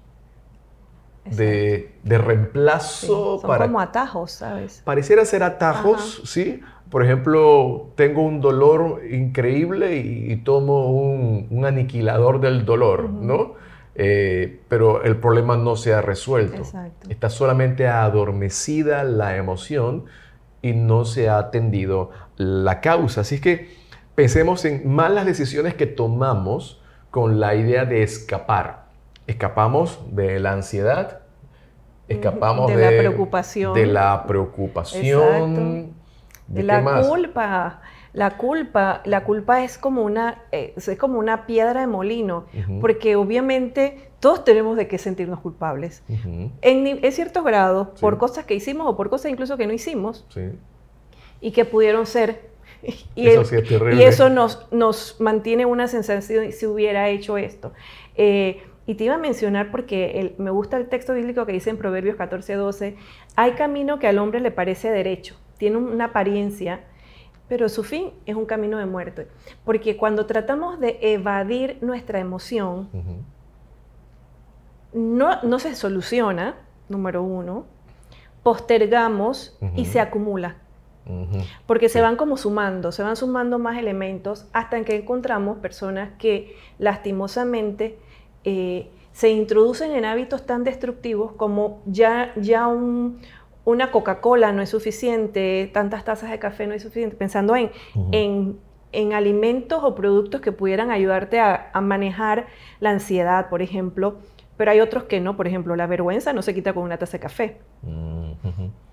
de, 1.31 1.93
reemplazo 2.05 3.39
son 3.39 3.49
para... 3.49 3.67
como 3.67 3.81
atajos, 3.81 4.33
¿sabes? 4.33 4.83
Pareciera 4.85 5.25
ser 5.25 5.43
atajos, 5.43 6.23
¿sí? 6.25 6.61
Por 6.91 7.05
ejemplo, 7.05 7.91
tengo 7.97 8.23
un 8.23 8.41
dolor 8.41 9.03
increíble 9.11 9.97
y, 9.97 10.37
tomo 10.37 10.91
un, 10.91 11.65
aniquilador 11.65 12.41
del 12.41 12.65
dolor, 12.65 13.11
¿no? 13.11 13.55
Eh, 13.99 14.61
pero 14.69 15.03
el 15.05 15.17
problema 15.17 15.57
no 15.57 15.75
se 15.75 15.95
ha 15.95 16.03
resuelto. 16.03 16.63
Está 17.09 17.31
solamente 17.31 17.89
adormecida 17.89 19.05
la 19.05 19.37
emoción 19.37 20.05
y 20.61 20.75
no 20.75 21.07
se 21.07 21.31
ha 21.31 21.39
atendido 21.39 22.11
la 22.37 22.83
causa. 22.83 23.23
Así 23.23 23.41
que 23.41 23.75
pensemos 24.15 24.67
en 24.67 24.87
malas 24.87 25.25
decisiones 25.25 25.75
que 25.75 25.87
tomamos 25.87 26.83
con 27.11 27.41
la 27.41 27.55
idea 27.55 27.87
de 27.87 28.03
escapar. 28.03 28.85
Escapamos 29.27 29.99
de 30.15 30.41
la 30.41 30.53
ansiedad, 30.53 31.21
escapamos 32.07 32.69
de, 32.69 32.77
la 32.77 32.89
preocupación, 32.91 33.75
de 33.75 33.87
la 33.87 34.25
preocupación, 34.27 35.95
de, 36.47 36.63
la 36.63 37.03
culpa. 37.09 37.81
La 38.17 38.39
culpa, 38.39 39.03
la 39.05 39.25
culpa 39.25 39.63
es 39.63 39.77
como 39.77 40.03
una, 40.03 40.43
eh, 40.51 40.73
es 40.75 40.99
como 40.99 41.19
una 41.19 41.45
piedra 41.45 41.81
de 41.81 41.87
molino, 41.87 42.47
porque 42.81 43.15
obviamente 43.15 44.09
todos 44.21 44.43
tenemos 44.43 44.79
de 44.79 44.89
qué 44.89 44.97
sentirnos 44.97 45.41
culpables. 45.41 46.03
en, 46.63 47.13
ciertos 47.13 47.45
grados, 47.45 47.89
por 48.01 48.17
cosas 48.17 48.47
que 48.47 48.55
hicimos 48.55 48.87
o 48.87 48.97
por 48.97 49.11
cosas 49.11 49.31
incluso 49.31 49.59
que 49.59 49.67
no 49.67 49.75
hicimos, 49.75 50.27
y 51.43 51.51
que 51.51 51.67
pudieron 51.67 52.07
ser. 52.07 52.57
Y, 53.15 53.27
eso, 53.27 53.55
y 53.93 54.03
eso 54.03 54.31
nos, 54.31 54.67
nos 54.71 55.21
mantiene 55.21 55.67
una 55.67 55.89
sensación 55.89 56.53
si 56.53 56.67
hubiera 56.67 57.09
hecho 57.09 57.37
esto. 57.37 57.73
Eh, 58.15 58.63
y 58.87 58.95
te 58.95 59.05
iba 59.05 59.17
a 59.17 59.19
mencionar 59.19 59.71
porque 59.71 60.35
me 60.39 60.51
gusta 60.51 60.79
el 60.79 60.89
texto 60.89 61.13
bíblico 61.13 61.45
que 61.45 61.53
dice 61.53 61.69
en 61.71 61.77
Proverbios 61.77 62.17
14, 62.17 62.55
12, 62.55 62.97
hay 63.35 63.53
camino 63.53 63.99
que 63.99 64.07
al 64.07 64.19
hombre 64.19 64.41
le 64.41 64.53
parece 64.53 64.91
derecho, 64.91 65.35
tiene 65.59 65.77
una 65.77 66.07
apariencia, 66.07 66.81
pero 67.49 67.69
su 67.69 67.85
fin 67.85 68.11
es 68.27 68.35
un 68.35 68.47
camino 68.47 68.79
de 68.79 68.87
muerte. 68.87 69.29
Porque 69.65 69.97
cuando 69.97 70.27
tratamos 70.27 70.81
de 70.81 70.99
evadir 71.01 71.79
nuestra 71.81 72.19
emoción, 72.19 72.89
no, 74.93 75.43
no, 75.43 75.59
se 75.59 75.75
soluciona, 75.75 76.57
número 76.89 77.23
uno, 77.23 77.67
postergamos 78.43 79.59
y 79.77 79.85
se 79.85 80.01
acumula. 80.01 80.57
Porque 81.67 81.89
se 81.89 82.01
van 82.01 82.17
como 82.17 82.37
sumando, 82.37 82.91
se 82.91 83.05
van 83.05 83.15
sumando 83.15 83.61
más 83.61 83.79
elementos 83.79 84.47
hasta 84.53 84.83
que 84.83 84.97
encontramos 84.97 85.59
personas 85.59 86.11
que 86.19 86.57
lastimosamente 86.79 87.97
eh, 88.43 88.91
se 89.13 89.31
introducen 89.31 89.93
en 89.93 90.05
hábitos 90.05 90.45
tan 90.47 90.65
destructivos 90.65 91.33
como 91.33 91.81
ya, 91.87 92.33
ya 92.37 92.67
un, 92.67 93.21
una 93.67 93.91
Coca-Cola 93.91 94.53
no 94.53 94.63
es 94.63 94.71
suficiente, 94.71 95.69
tantas 95.75 96.05
tazas 96.05 96.31
de 96.31 96.39
café 96.39 96.69
no 96.69 96.75
es 96.75 96.83
suficiente, 96.83 97.17
pensando 97.17 97.57
en, 97.57 97.71
en, 98.13 99.13
alimentos 99.13 99.83
o 99.83 99.95
productos 99.95 100.41
que 100.41 100.53
pudieran 100.53 100.91
ayudarte 100.93 101.41
a, 101.41 101.73
manejar 101.83 102.47
la 102.79 102.91
ansiedad, 102.91 103.49
por 103.49 103.63
ejemplo, 103.63 104.19
pero 104.57 104.71
hay 104.71 104.81
otros 104.81 105.05
que 105.05 105.21
no, 105.21 105.37
por 105.37 105.49
ejemplo, 105.49 105.75
la 105.75 105.89
vergüenza 105.89 106.33
no 106.33 106.43
se 106.43 106.55
quita 106.55 106.73
con 106.73 106.85
una 106.85 106.97
taza 106.97 107.19
de 107.19 107.21
café. 107.21 107.59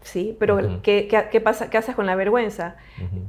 Sí, 0.02 0.36
pero 0.40 0.82
¿qué, 0.82 1.08
qué, 1.08 1.42
pasa, 1.42 1.70
¿qué 1.70 1.78
haces 1.78 1.96
con 1.96 2.08
la 2.08 2.16
vergüenza? 2.16 2.76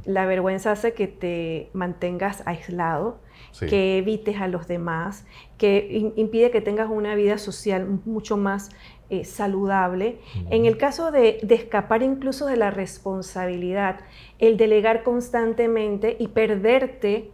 La 0.05 0.25
vergüenza 0.25 0.73
hace 0.73 0.95
que 0.95 1.07
te 1.07 1.71
mantengas 1.75 2.43
aislado, 2.47 3.21
que 3.69 3.99
evites 3.99 4.41
a 4.41 4.49
los 4.49 4.67
demás, 4.67 5.27
que 5.59 6.11
impide 6.17 6.51
que 6.51 6.61
tengas 6.61 6.89
una 6.91 7.15
vida 7.15 7.39
social 7.39 8.01
mucho 8.05 8.37
más 8.37 8.71
eh, 9.11 9.25
saludable. 9.25 10.19
En 10.49 10.65
el 10.65 10.79
caso 10.79 11.11
de, 11.11 11.39
escapar 11.51 12.03
incluso 12.03 12.47
de 12.47 12.57
la 12.57 12.71
responsabilidad, 12.71 14.01
el 14.39 14.57
delegar 14.57 15.03
constantemente 15.03 16.17
y 16.19 16.29
perderte 16.29 17.31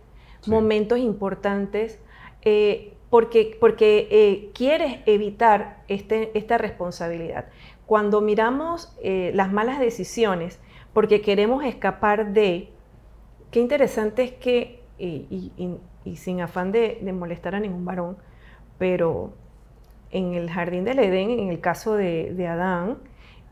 momentos 0.49 0.99
importantes 0.99 2.01
eh, 2.43 2.95
porque, 3.09 3.57
porque 3.61 4.09
eh, 4.11 4.51
quieres 4.53 4.99
evitar 5.07 5.85
este, 5.87 6.33
esta 6.35 6.59
responsabilidad. 6.59 7.47
Cuando 7.87 8.21
miramos 8.21 8.97
las 9.03 9.53
malas 9.53 9.81
decisiones 9.81 10.61
porque 10.93 11.21
queremos 11.23 11.65
escapar 11.65 12.33
de, 12.33 12.69
qué 13.51 13.61
interesante 13.61 14.23
es 14.23 14.33
que, 14.33 14.83
y 14.99 16.17
sin 16.17 16.41
afán 16.41 16.73
de, 16.73 17.01
molestar 17.13 17.55
a 17.55 17.61
ningún 17.61 17.85
varón, 17.85 18.17
pero 18.79 19.35
en 20.11 20.35
el 20.35 20.51
jardín 20.51 20.85
del 20.85 20.99
Edén, 20.99 21.31
en 21.31 21.49
el 21.51 21.61
caso 21.61 21.95
de, 21.95 22.47
Adán, 22.49 22.99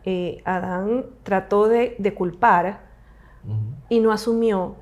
eh, 0.04 0.42
Adán 0.44 1.06
trató 1.22 1.68
de, 1.68 2.14
culpar 2.16 2.80
y 3.88 4.00
no 4.00 4.12
asumió. 4.12 4.76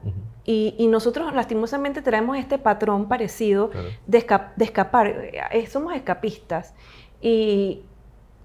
y, 0.45 0.87
nosotros 0.89 1.35
lastimosamente 1.35 2.03
traemos 2.03 2.39
este 2.39 2.59
patrón 2.59 3.09
parecido 3.09 3.71
de, 4.07 4.19
escapar. 4.59 5.09
Eh, 5.53 5.67
somos 5.67 5.95
escapistas. 5.95 6.75
Y, 7.21 7.83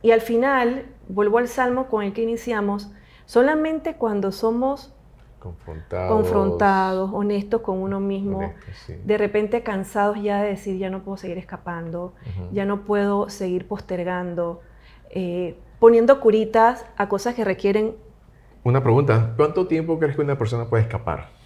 y 0.02 0.12
al 0.12 0.22
final, 0.22 0.86
vuelvo 1.08 1.38
al 1.38 1.48
salmo 1.48 1.88
con 1.88 2.04
el 2.04 2.14
que 2.14 2.24
iniciamos, 2.24 2.92
solamente 3.26 3.96
cuando 3.96 4.32
somos 4.32 4.94
confrontados, 5.42 7.10
honestos 7.14 7.62
con 7.62 7.80
uno 7.80 8.00
mismo, 8.00 8.54
de 9.04 9.18
repente 9.18 9.64
cansados 9.64 10.22
ya 10.22 10.42
de 10.42 10.50
decir 10.50 10.78
ya 10.78 10.90
no 10.90 11.04
puedo 11.04 11.18
seguir 11.18 11.38
escapando, 11.38 12.14
ya 12.52 12.66
no 12.66 12.84
puedo 12.86 13.30
seguir 13.30 13.68
postergando, 13.68 14.62
eh, 15.10 15.58
poniendo 15.80 16.20
curitas 16.20 16.86
a 16.96 17.10
cosas 17.10 17.34
que 17.34 17.44
requieren... 17.44 17.96
Una 18.64 18.84
pregunta, 18.84 19.34
¿cuánto 19.36 19.66
tiempo 19.66 19.98
crees 19.98 20.16
que 20.16 20.22
una 20.22 20.38
persona 20.38 20.70
puede 20.70 20.84
escapar? 20.84 21.30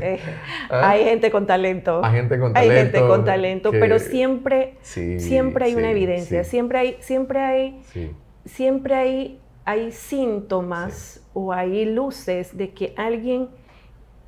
Eh, 0.00 0.20
¿Ah? 0.70 0.90
Hay 0.90 1.04
gente 1.04 1.30
con 1.30 1.46
talento. 1.46 2.04
Hay 2.04 2.12
gente 2.12 2.38
con 2.38 2.52
talento. 2.52 2.72
Hay 2.72 2.78
gente 2.78 3.00
con 3.00 3.24
talento, 3.24 3.70
pero 3.72 3.98
siempre, 3.98 4.76
siempre 4.82 5.64
hay 5.64 5.74
una 5.74 5.90
evidencia, 5.90 6.44
siempre 6.44 6.78
hay, 6.78 6.96
siempre 7.00 7.40
hay, 7.40 7.80
siempre 8.44 8.94
hay, 8.94 9.40
hay 9.64 9.92
síntomas 9.92 11.23
o 11.34 11.52
hay 11.52 11.84
luces 11.84 12.56
de 12.56 12.70
que 12.70 12.94
alguien 12.96 13.48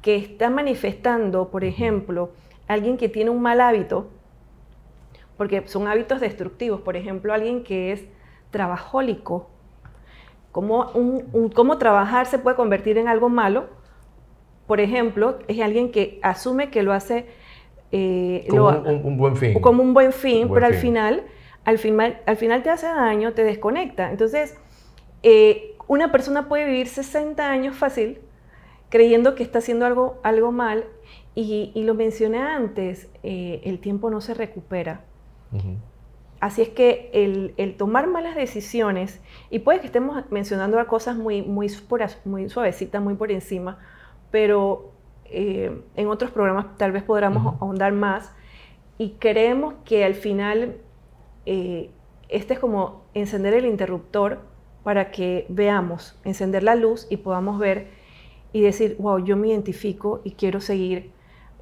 que 0.02 0.16
está 0.16 0.50
manifestando, 0.50 1.48
por 1.48 1.64
ejemplo, 1.64 2.30
alguien 2.68 2.96
que 2.96 3.08
tiene 3.08 3.30
un 3.30 3.40
mal 3.40 3.60
hábito, 3.60 4.08
porque 5.36 5.66
son 5.66 5.88
hábitos 5.88 6.20
destructivos, 6.20 6.80
por 6.80 6.96
ejemplo, 6.96 7.32
alguien 7.32 7.62
que 7.62 7.92
es 7.92 8.04
trabajólico, 8.50 9.48
¿cómo, 10.52 10.90
cómo 11.54 11.78
trabajar 11.78 12.26
se 12.26 12.38
puede 12.38 12.56
convertir 12.56 12.98
en 12.98 13.08
algo 13.08 13.28
malo? 13.28 13.66
Por 14.66 14.80
ejemplo, 14.80 15.38
es 15.48 15.60
alguien 15.60 15.92
que 15.92 16.18
asume 16.22 16.70
que 16.70 16.82
lo 16.82 16.92
hace 16.92 17.26
eh, 17.92 18.46
como 18.48 18.68
un, 18.68 19.16
buen 19.16 19.36
fin. 19.36 19.60
Como 19.60 19.82
un 19.82 19.94
buen 19.94 20.12
fin, 20.12 20.48
pero 20.52 20.66
al 20.66 20.74
final, 20.74 21.22
al 21.64 21.78
final, 21.78 22.20
al 22.26 22.36
final 22.36 22.62
te 22.62 22.70
hace 22.70 22.86
daño, 22.86 23.32
te 23.32 23.44
desconecta. 23.44 24.10
Entonces, 24.10 24.56
eh, 25.22 25.75
una 25.88 26.12
persona 26.12 26.48
puede 26.48 26.64
vivir 26.64 26.88
60 26.88 27.48
años 27.48 27.76
fácil 27.76 28.20
creyendo 28.88 29.34
que 29.34 29.42
está 29.42 29.58
haciendo 29.58 29.86
algo, 29.86 30.20
algo 30.22 30.52
mal 30.52 30.84
y, 31.34 31.72
lo 31.82 31.94
mencioné 31.94 32.38
antes, 32.38 33.10
eh, 33.22 33.60
el 33.64 33.78
tiempo 33.78 34.08
no 34.10 34.22
se 34.22 34.32
recupera. 34.32 35.02
Así 36.40 36.62
es 36.62 36.70
que 36.70 37.10
el, 37.12 37.76
tomar 37.76 38.06
malas 38.06 38.34
decisiones, 38.34 39.20
y 39.50 39.58
puede 39.58 39.80
que 39.80 39.86
estemos 39.86 40.22
mencionando 40.30 40.84
cosas 40.86 41.16
muy, 41.16 41.42
muy, 41.42 41.68
muy 42.24 42.48
suavecitas, 42.48 43.02
muy 43.02 43.14
por 43.14 43.32
encima, 43.32 43.78
pero 44.30 44.92
eh, 45.26 45.82
en 45.94 46.08
otros 46.08 46.30
programas 46.30 46.76
tal 46.78 46.92
vez 46.92 47.02
podamos 47.02 47.60
ahondar 47.60 47.92
más, 47.92 48.32
y 48.96 49.10
creemos 49.18 49.74
que 49.84 50.04
al 50.04 50.14
final 50.14 50.76
eh, 51.44 51.90
este 52.28 52.54
es 52.54 52.60
como 52.60 53.02
encender 53.12 53.52
el 53.52 53.66
interruptor 53.66 54.40
para 54.86 55.10
que 55.10 55.46
veamos, 55.48 56.16
encender 56.22 56.62
la 56.62 56.76
luz 56.76 57.08
y 57.10 57.16
podamos 57.16 57.58
ver 57.58 57.88
y 58.52 58.60
decir, 58.60 58.94
wow, 59.00 59.18
yo 59.18 59.36
me 59.36 59.48
identifico 59.48 60.20
y 60.22 60.30
quiero 60.30 60.60
seguir, 60.60 61.10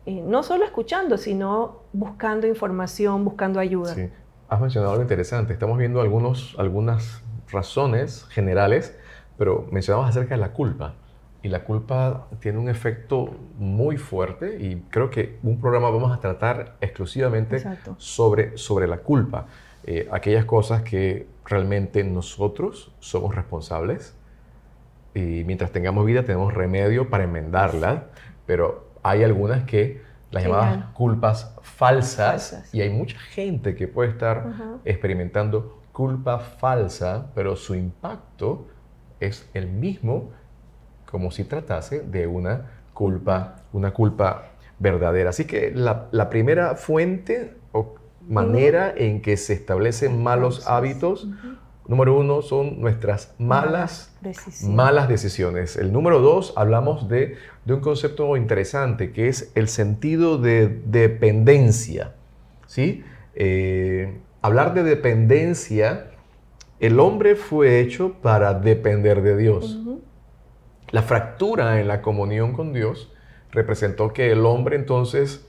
eh, 0.04 0.23
no 0.26 0.43
solo 0.43 0.66
escuchando, 0.66 1.16
sino 1.16 1.85
buscando 1.95 2.47
información, 2.47 3.25
buscando 3.25 3.61
ayuda. 3.61 3.95
Sí. 3.95 4.11
Has 4.50 4.61
mencionado 4.61 4.93
algo 4.93 5.02
interesante. 5.02 5.54
Estamos 5.54 5.78
viendo 5.78 6.02
algunos, 6.02 6.54
algunas 6.59 7.23
razones 7.49 8.26
generales, 8.26 8.95
pero 9.38 9.69
mencionamos 9.71 10.07
acerca 10.07 10.35
de 10.35 10.43
la 10.43 10.52
culpa. 10.52 10.97
Y 11.43 11.49
la 11.49 11.64
culpa 11.64 12.28
tiene 12.40 12.59
un 12.59 12.69
efecto 12.69 13.31
muy 13.57 13.97
fuerte 13.97 14.62
y 14.62 14.83
creo 14.90 15.09
que 15.09 15.38
un 15.43 15.62
programa 15.62 15.88
vamos 15.88 16.14
a 16.14 16.21
tratar 16.21 16.76
exclusivamente 16.83 17.64
sobre, 17.97 18.59
sobre 18.59 18.87
la 18.87 18.99
culpa. 18.99 19.47
Eh, 19.87 20.09
aquellas 20.12 20.45
cosas 20.45 20.83
que 20.83 21.33
realmente 21.45 22.05
nosotros 22.05 22.93
somos 23.01 23.35
responsables 23.35 24.17
y 25.15 25.45
mientras 25.45 25.71
tengamos 25.71 26.05
vida 26.07 26.25
tenemos 26.25 26.53
remedio 26.55 27.09
para 27.11 27.25
enmendarla, 27.25 28.07
pero 28.47 28.89
hay 29.03 29.23
algunas 29.23 29.65
que 29.65 30.03
las 30.31 30.43
llamadas 30.43 30.87
culpas 30.95 31.55
falsas, 31.63 32.69
y 32.73 32.81
hay 32.81 32.91
mucha 32.91 33.19
gente 33.19 33.77
que 33.77 33.87
puede 33.87 34.11
estar 34.11 34.53
experimentando 34.85 35.81
culpa 35.93 36.41
falsa, 36.41 37.31
pero 37.37 37.55
su 37.55 37.77
impacto 37.77 38.67
es 39.21 39.49
el 39.55 39.69
mismo 39.69 40.33
como 41.09 41.31
si 41.31 41.45
tratase 41.45 42.01
de 42.01 42.27
una 42.27 42.71
culpa, 42.93 43.57
una 43.73 43.93
culpa 43.93 44.47
verdadera. 44.81 45.31
Así 45.31 45.45
que 45.45 45.71
la, 45.71 46.09
la 46.11 46.29
primera 46.29 46.75
fuente 46.75 47.57
o 47.71 47.95
manera 48.28 48.93
en 48.97 49.21
que 49.23 49.37
se 49.37 49.52
establecen 49.52 50.23
malos 50.23 50.66
hábitos, 50.66 51.28
número 51.87 52.19
uno, 52.19 52.43
son 52.43 52.81
nuestras 52.81 53.35
malas, 53.38 54.16
decisiones. 54.21 54.76
malas 54.76 55.09
decisiones. 55.09 55.76
El 55.76 55.93
número 55.93 56.21
dos, 56.21 56.52
hablamos 56.57 57.09
de, 57.09 57.37
de, 57.64 57.75
un 57.75 57.81
concepto 57.81 58.37
interesante, 58.37 59.12
que 59.12 59.28
es 59.28 59.52
el 59.54 59.69
sentido 59.69 60.38
de 60.38 60.69
dependencia. 60.87 62.14
¿sí? 62.66 63.04
Eh, 63.35 64.21
hablar 64.43 64.75
de 64.75 64.83
dependencia, 64.83 66.11
el 66.81 67.00
hombre 67.00 67.37
fue 67.37 67.81
hecho 67.81 68.14
para 68.23 68.54
depender 68.54 69.23
de 69.23 69.37
Dios. 69.37 69.78
La 70.90 71.02
fractura 71.02 71.81
en 71.81 71.88
la 71.88 72.02
comunión 72.02 72.52
con 72.52 72.73
Dios 72.73 73.12
representó 73.50 74.12
que 74.12 74.31
el 74.31 74.45
hombre 74.45 74.76
entonces 74.76 75.47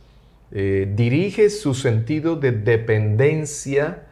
eh, 0.57 0.89
dirige 0.95 1.49
su 1.49 1.73
sentido 1.73 2.37
de 2.37 2.53
dependencia 2.53 4.05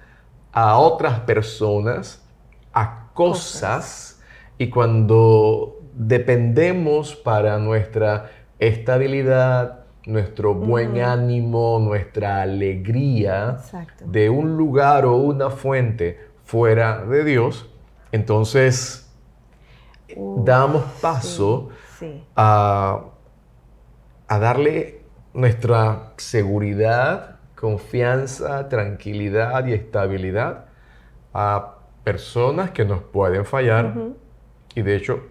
a 0.52 0.78
otras 0.78 1.22
personas, 1.22 2.22
a 2.74 3.12
cosas, 3.14 4.22
y 4.58 4.70
cuando 4.70 5.80
dependemos 5.94 7.16
para 7.16 7.60
nuestra 7.60 8.30
estabilidad, 8.60 9.86
nuestro 10.06 10.54
buen 10.54 11.00
ánimo, 11.00 11.80
nuestra 11.80 12.42
alegría 12.42 13.60
de 14.06 14.30
un 14.30 14.58
lugar 14.58 15.06
o 15.06 15.16
una 15.16 15.50
fuente 15.50 16.28
fuera 16.44 17.06
de 17.06 17.24
Dios, 17.24 17.70
entonces 18.12 19.10
damos 20.44 20.84
paso 21.00 21.70
A, 22.36 23.06
a 24.28 24.40
darle 24.40 25.03
nuestra 25.34 26.14
seguridad, 26.18 27.38
confianza, 27.56 28.70
tranquilidad 28.70 29.66
y 29.66 29.74
estabilidad 29.74 30.66
a 31.34 31.78
personas 32.04 32.72
que 32.72 32.86
nos 32.86 33.02
pueden 33.02 33.46
fallar 33.46 33.96
y 34.76 34.82
de 34.82 34.96
hecho 34.96 35.24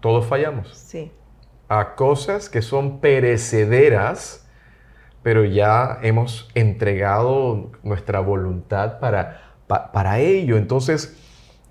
todos 0.00 0.26
fallamos. 0.26 0.74
Sí. 0.74 1.12
A 1.68 1.94
cosas 1.94 2.48
que 2.48 2.62
son 2.62 3.00
perecederas, 3.00 4.48
pero 5.22 5.44
ya 5.44 5.98
hemos 6.02 6.50
entregado 6.54 7.70
nuestra 7.82 8.20
voluntad 8.20 8.98
para, 8.98 9.54
para 9.66 10.18
ello. 10.18 10.56
Entonces, 10.56 11.16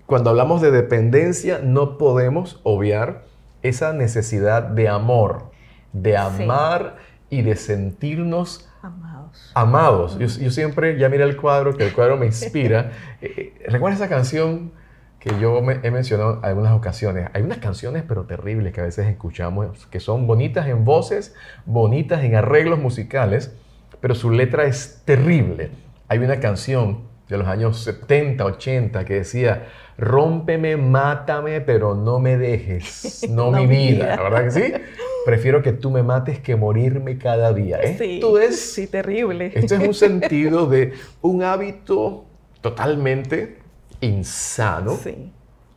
cuando 0.06 0.30
hablamos 0.30 0.62
de 0.62 0.72
dependencia, 0.72 1.60
no 1.62 1.98
podemos 1.98 2.62
obviar 2.64 3.24
esa 3.62 3.92
necesidad 3.92 4.64
de 4.64 4.88
amor, 4.88 5.52
de 5.92 6.16
amar 6.16 6.98
y 7.30 7.42
de 7.42 7.56
sentirnos 7.56 8.70
amados. 8.82 9.52
amados. 9.54 10.18
Yo, 10.18 10.50
siempre, 10.50 10.98
ya 10.98 11.10
mira 11.10 11.26
el 11.26 11.38
cuadro, 11.38 11.76
que 11.76 11.86
el 11.86 11.94
cuadro 11.94 12.18
me 12.18 12.26
inspira. 12.26 12.92
Eh, 13.22 13.34
eh, 13.36 13.66
¿Recuerda 13.68 13.98
esa 13.98 14.08
canción 14.08 14.72
que 15.20 15.38
yo 15.42 15.60
he 15.60 15.92
mencionado 15.92 16.40
en 16.40 16.46
algunas 16.46 16.72
ocasiones? 16.72 17.30
Hay 17.34 17.42
unas 17.42 17.58
canciones, 17.58 18.04
pero 18.08 18.24
terribles, 18.24 18.74
que 18.74 18.80
a 18.80 18.86
veces 18.86 19.08
escuchamos, 19.08 19.88
que 19.88 20.00
son 20.00 20.26
bonitas 20.26 20.68
en 20.68 20.86
voces, 20.86 21.36
bonitas 21.66 22.24
en 22.24 22.36
arreglos 22.36 22.80
musicales, 22.80 23.54
pero 24.00 24.16
su 24.16 24.32
letra 24.32 24.64
es 24.64 25.02
terrible. 25.04 25.72
Hay 26.08 26.20
una 26.20 26.40
canción 26.40 27.10
de 27.28 27.38
los 27.38 27.48
años 27.48 27.84
70, 27.84 28.46
80 28.46 29.04
que 29.04 29.16
decía, 29.16 29.68
rómpeme, 29.98 30.78
mátame, 30.78 31.60
pero 31.62 31.94
no 31.96 32.20
me 32.20 32.38
dejes, 32.38 33.28
no, 33.30 33.52
mi 33.52 33.68
vida, 33.68 34.16
¿verdad 34.16 34.44
que 34.46 34.52
sí? 34.52 34.74
Prefiero 35.26 35.62
que 35.62 35.74
tú 35.74 35.92
me 35.92 36.04
mates 36.04 36.40
que 36.40 36.56
morirme 36.56 37.18
cada 37.18 37.54
día. 37.54 37.78
Esto 37.78 38.40
es... 38.40 38.60
Sí, 38.60 38.88
terrible. 38.88 39.52
Esto 39.54 39.76
es 39.76 39.88
un 39.88 39.94
sentido 39.94 40.68
de 40.68 40.94
un 41.22 41.44
hábito 41.44 42.26
totalmente 42.62 43.58
insano 44.02 44.98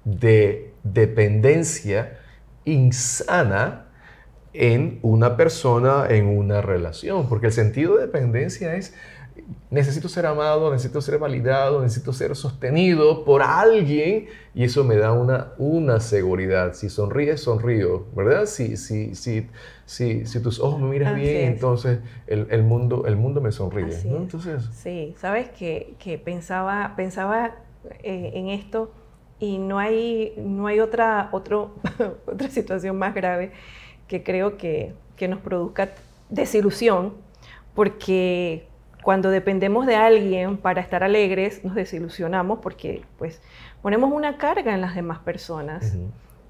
de 0.04 0.72
dependencia 0.82 2.18
insana 2.64 3.86
en 4.52 4.98
una 5.02 5.36
persona, 5.36 6.06
en 6.08 6.26
una 6.26 6.60
relación, 6.60 7.28
porque 7.28 7.46
el 7.46 7.52
sentido 7.52 7.96
de 7.96 8.02
dependencia 8.02 8.74
es 8.74 8.94
necesito 9.70 10.08
ser 10.08 10.26
amado, 10.26 10.70
necesito 10.70 11.00
ser 11.00 11.18
validado, 11.18 11.80
necesito 11.82 12.12
ser 12.12 12.36
sostenido 12.36 13.24
por 13.24 13.42
alguien 13.42 14.26
y 14.54 14.64
eso 14.64 14.84
me 14.84 14.96
da 14.96 15.12
una, 15.12 15.52
una 15.58 16.00
seguridad. 16.00 16.74
Si 16.74 16.88
sonríes, 16.88 17.40
sonrío, 17.40 18.06
¿verdad? 18.14 18.46
Si, 18.46 18.76
si, 18.76 19.14
si, 19.14 19.48
si, 19.86 20.26
si 20.26 20.42
tus 20.42 20.60
ojos 20.60 20.80
me 20.80 20.88
miran 20.88 21.16
bien, 21.16 21.52
entonces 21.52 22.00
el, 22.26 22.46
el, 22.50 22.62
mundo, 22.62 23.04
el 23.06 23.16
mundo 23.16 23.40
me 23.40 23.50
sonríe. 23.50 23.98
Entonces, 24.04 24.64
sí, 24.72 25.14
sabes 25.18 25.48
que, 25.50 25.94
que 25.98 26.18
pensaba, 26.18 26.94
pensaba 26.96 27.56
eh, 28.02 28.32
en 28.34 28.48
esto 28.48 28.92
y 29.38 29.58
no 29.58 29.78
hay, 29.78 30.34
no 30.36 30.66
hay 30.66 30.80
otra, 30.80 31.30
otro, 31.32 31.74
otra 32.26 32.50
situación 32.50 32.98
más 32.98 33.14
grave 33.14 33.52
que 34.06 34.22
creo 34.22 34.58
que, 34.58 34.92
que 35.16 35.28
nos 35.28 35.40
produzca 35.40 35.90
desilusión 36.28 37.14
porque 37.74 38.66
cuando 39.02 39.30
dependemos 39.30 39.86
de 39.86 39.96
alguien 39.96 40.56
para 40.56 40.80
estar 40.80 41.02
alegres, 41.02 41.64
nos 41.64 41.74
desilusionamos 41.74 42.60
porque 42.60 43.02
pues 43.18 43.42
ponemos 43.82 44.12
una 44.12 44.38
carga 44.38 44.74
en 44.74 44.80
las 44.80 44.94
demás 44.94 45.18
personas. 45.18 45.96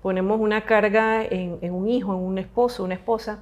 Ponemos 0.02 0.40
una 0.40 0.64
carga 0.64 1.24
en, 1.24 1.58
un 1.72 1.88
hijo, 1.88 2.12
en 2.12 2.20
un 2.20 2.38
esposo, 2.38 2.84
una 2.84 2.94
esposa, 2.94 3.38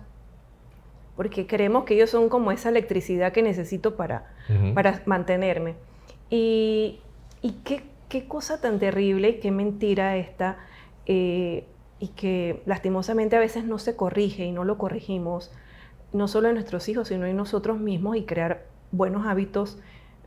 porque 1.17 1.47
creemos 1.47 1.85
que 1.85 1.95
ellos 1.95 2.11
son 2.11 2.29
como 2.29 2.53
esa 2.53 2.69
electricidad 2.69 3.33
que 3.33 3.43
necesito 3.43 3.97
para, 3.97 4.33
para 4.75 5.03
mantenerme. 5.07 5.75
Y, 6.29 7.01
qué, 7.65 7.83
cosa 8.29 8.61
tan 8.61 8.79
terrible, 8.79 9.41
qué 9.41 9.51
mentira 9.51 10.17
esta, 10.17 10.59
eh, 11.07 11.65
y 11.99 12.09
que 12.09 12.63
lastimosamente 12.67 13.37
a 13.37 13.41
veces 13.41 13.65
no 13.65 13.79
se 13.79 13.97
corrige 13.97 14.45
y 14.45 14.53
no 14.53 14.65
lo 14.65 14.79
corregimos, 14.79 15.51
no 16.13 16.29
solo 16.29 16.49
en 16.49 16.55
nuestros 16.55 16.89
hijos, 16.89 17.09
sino 17.09 17.27
en 17.27 17.37
nosotros 17.37 17.79
mismos 17.79 18.17
y 18.17 18.25
crear 18.25 18.70
buenos 18.93 19.27
hábitos 19.27 19.79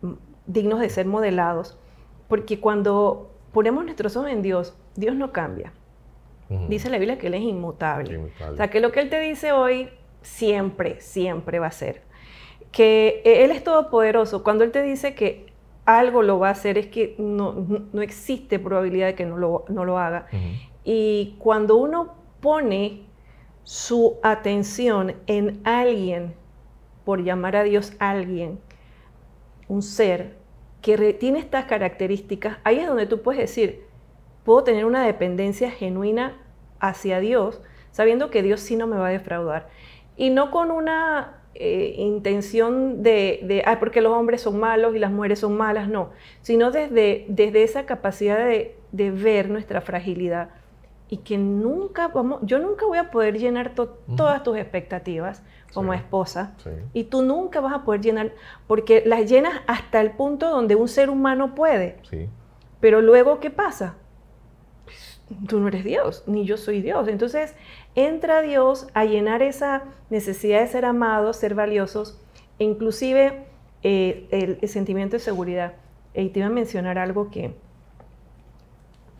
mm, 0.01 0.13
dignos 0.47 0.79
de 0.79 0.89
ser 0.89 1.05
modelados, 1.05 1.77
porque 2.27 2.59
cuando 2.59 3.31
ponemos 3.51 3.83
nuestros 3.85 4.17
ojos 4.17 4.29
en 4.29 4.41
Dios, 4.41 4.75
Dios 4.95 5.15
no 5.15 5.31
cambia. 5.31 5.73
Dice 6.69 6.89
la 6.91 6.99
Biblia 6.99 7.17
que 7.17 7.27
Él 7.27 7.33
es 7.33 7.41
inmutable. 7.41 8.31
O 8.51 8.55
sea, 8.55 8.69
que 8.69 8.79
lo 8.79 8.91
que 8.91 8.99
Él 8.99 9.09
te 9.09 9.19
dice 9.19 9.51
hoy, 9.51 9.89
siempre, 10.21 11.01
siempre 11.01 11.57
va 11.57 11.67
a 11.67 11.71
ser. 11.71 12.03
Que 12.71 13.23
Él 13.25 13.49
es 13.49 13.63
todopoderoso. 13.63 14.43
Cuando 14.43 14.63
Él 14.63 14.71
te 14.71 14.83
dice 14.83 15.15
que 15.15 15.47
algo 15.85 16.21
lo 16.21 16.37
va 16.37 16.49
a 16.49 16.51
hacer, 16.51 16.77
es 16.77 16.87
que 16.87 17.15
no, 17.17 17.65
no 17.91 18.01
existe 18.03 18.59
probabilidad 18.59 19.07
de 19.07 19.15
que 19.15 19.25
no 19.25 19.37
lo, 19.37 19.65
no 19.67 19.83
lo 19.83 19.97
haga. 19.97 20.27
Y 20.83 21.35
cuando 21.39 21.77
uno 21.77 22.13
pone 22.39 23.01
su 23.63 24.17
atención 24.21 25.15
en 25.27 25.61
alguien 25.63 26.35
por 27.05 27.23
llamar 27.23 27.55
a 27.55 27.63
Dios 27.63 27.93
alguien, 27.99 28.59
un 29.67 29.81
ser 29.81 30.35
que 30.81 31.13
tiene 31.13 31.39
estas 31.39 31.65
características, 31.65 32.57
ahí 32.63 32.79
es 32.79 32.87
donde 32.87 33.05
tú 33.05 33.21
puedes 33.21 33.41
decir, 33.41 33.83
puedo 34.43 34.63
tener 34.63 34.85
una 34.85 35.05
dependencia 35.05 35.71
genuina 35.71 36.37
hacia 36.79 37.19
Dios, 37.19 37.61
sabiendo 37.91 38.29
que 38.29 38.43
Dios 38.43 38.59
sí 38.59 38.75
no 38.75 38.87
me 38.87 38.97
va 38.97 39.07
a 39.07 39.11
defraudar. 39.11 39.69
Y 40.17 40.29
no 40.29 40.51
con 40.51 40.71
una 40.71 41.41
eh, 41.55 41.95
intención 41.97 43.01
de, 43.01 43.39
de 43.43 43.63
porque 43.79 44.01
los 44.01 44.13
hombres 44.13 44.41
son 44.41 44.59
malos 44.59 44.95
y 44.95 44.99
las 44.99 45.11
mujeres 45.11 45.39
son 45.39 45.55
malas, 45.55 45.87
no, 45.87 46.11
sino 46.41 46.71
desde, 46.71 47.25
desde 47.29 47.63
esa 47.63 47.85
capacidad 47.85 48.45
de 48.45 49.11
ver 49.11 49.49
nuestra 49.49 49.79
fragilidad 49.81 50.49
y 51.13 51.17
que 51.17 51.37
nunca 51.37 52.07
vamos, 52.07 52.39
yo 52.41 52.57
nunca 52.57 52.87
voy 52.87 52.97
a 52.97 53.11
poder 53.11 53.37
llenar 53.37 53.75
todas 53.75 54.41
tus 54.41 54.57
expectativas 54.57 55.43
como 55.71 55.93
esposa 55.93 56.55
y 56.91 57.03
tú 57.03 57.21
nunca 57.21 57.61
vas 57.61 57.71
a 57.71 57.83
poder 57.83 58.01
llenar, 58.01 58.31
porque 58.65 59.03
las 59.05 59.29
llenas 59.29 59.61
hasta 59.67 60.01
el 60.01 60.09
punto 60.13 60.49
donde 60.49 60.75
un 60.75 60.87
ser 60.87 61.11
humano 61.11 61.53
puede. 61.53 61.97
Pero 62.79 62.99
luego, 62.99 63.39
¿qué 63.39 63.51
pasa? 63.51 63.93
tú 65.47 65.59
no 65.59 65.67
eres 65.67 65.83
Dios, 65.83 66.23
ni 66.25 66.45
yo 66.45 66.57
soy 66.57 66.81
Dios. 66.81 67.07
Entonces 67.07 67.53
entra 67.93 68.41
Dios 68.41 68.87
a 68.95 69.05
llenar 69.05 69.43
esa 69.43 69.83
necesidad 70.09 70.61
de 70.61 70.67
ser 70.67 70.83
amados, 70.83 71.37
ser 71.37 71.53
valiosos, 71.53 72.19
e 72.57 72.63
inclusive 72.63 73.45
eh, 73.83 74.57
el, 74.61 74.67
sentimiento 74.67 75.17
de 75.17 75.19
seguridad. 75.19 75.73
Y 76.15 76.29
te 76.29 76.39
iba 76.39 76.47
a 76.47 76.51
mencionar 76.51 76.97
algo 76.97 77.29
que 77.29 77.53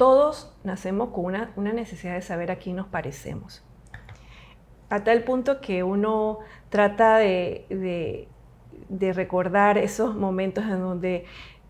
todos 0.03 0.51
nacemos 0.65 1.11
con 1.11 1.23
una, 1.23 1.71
necesidad 1.71 2.15
de 2.15 2.21
saber 2.21 2.51
a 2.51 2.57
quién 2.57 2.75
nos 2.75 2.87
parecemos. 2.87 3.63
A 4.89 5.05
tal 5.05 5.23
punto 5.23 5.61
que 5.61 5.81
uno 5.81 6.39
trata 6.67 7.15
de, 7.19 8.27
de 8.89 9.13
recordar 9.13 9.77
esos 9.77 10.13
momentos 10.13 10.65
en 10.65 10.81
donde 10.81 11.23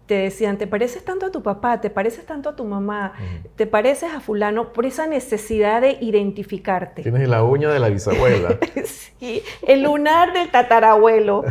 te 0.08 0.15
decían, 0.15 0.58
te 0.58 0.65
pareces 0.65 1.06
tanto 1.06 1.28
a 1.28 1.32
tu 1.32 1.43
papá, 1.43 1.80
te 1.80 1.91
pareces 1.91 2.26
tanto 2.26 2.50
a 2.50 2.56
tu 2.56 2.65
mamá, 2.65 3.13
te 3.56 3.67
pareces 3.67 4.12
a 4.12 4.19
fulano, 4.19 4.74
por 4.74 4.88
esa 4.88 5.06
necesidad 5.06 5.82
de 5.82 6.00
identificarte. 6.02 7.04
Tienes 7.04 7.30
la 7.30 7.43
uña 7.43 7.69
de 7.69 7.80
la 7.80 7.89
bisabuela. 7.89 8.58
sí, 9.19 9.43
el 9.67 9.84
lunar 9.84 10.34
del 10.34 10.50
tatarabuelo. 10.50 11.43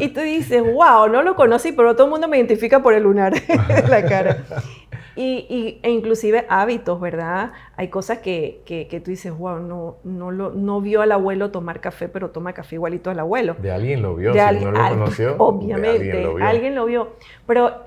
y 0.00 0.08
tú 0.08 0.20
dices, 0.20 0.62
wow, 0.62 1.06
no 1.08 1.22
lo 1.22 1.36
conocí, 1.36 1.72
pero 1.72 1.94
todo 1.94 2.06
el 2.06 2.10
mundo 2.12 2.28
me 2.28 2.38
identifica 2.38 2.82
por 2.82 2.94
el 2.94 3.02
lunar 3.02 3.34
de 3.46 3.88
la 3.88 4.04
cara. 4.06 4.44
Y, 5.22 5.80
e 5.82 5.90
inclusive 5.90 6.46
hábitos, 6.48 6.98
¿verdad? 6.98 7.52
Hay 7.76 7.88
cosas 7.88 8.20
que, 8.20 8.62
que, 8.64 9.00
tú 9.00 9.10
dices, 9.10 9.36
wow, 9.36 9.58
no, 9.58 9.96
no, 10.02 10.30
lo, 10.30 10.52
no 10.52 10.80
vio 10.80 11.02
al 11.02 11.12
abuelo 11.12 11.50
tomar 11.50 11.80
café, 11.80 12.08
pero 12.08 12.30
toma 12.30 12.54
café 12.54 12.76
igualito 12.76 13.10
al 13.10 13.18
abuelo. 13.18 13.54
De 13.60 13.70
alguien 13.70 14.00
lo 14.00 14.14
vio, 14.14 14.32
de 14.32 14.40
si 14.40 14.64
no 14.64 14.72
lo 14.72 14.88
conoció. 14.88 15.34
Obviamente, 15.36 15.90
alguien 15.90 16.22
lo 16.22 16.34
vio. 16.36 16.46
Alguien 16.46 16.74
lo 16.74 16.84
vio. 16.86 17.08
Pero 17.46 17.82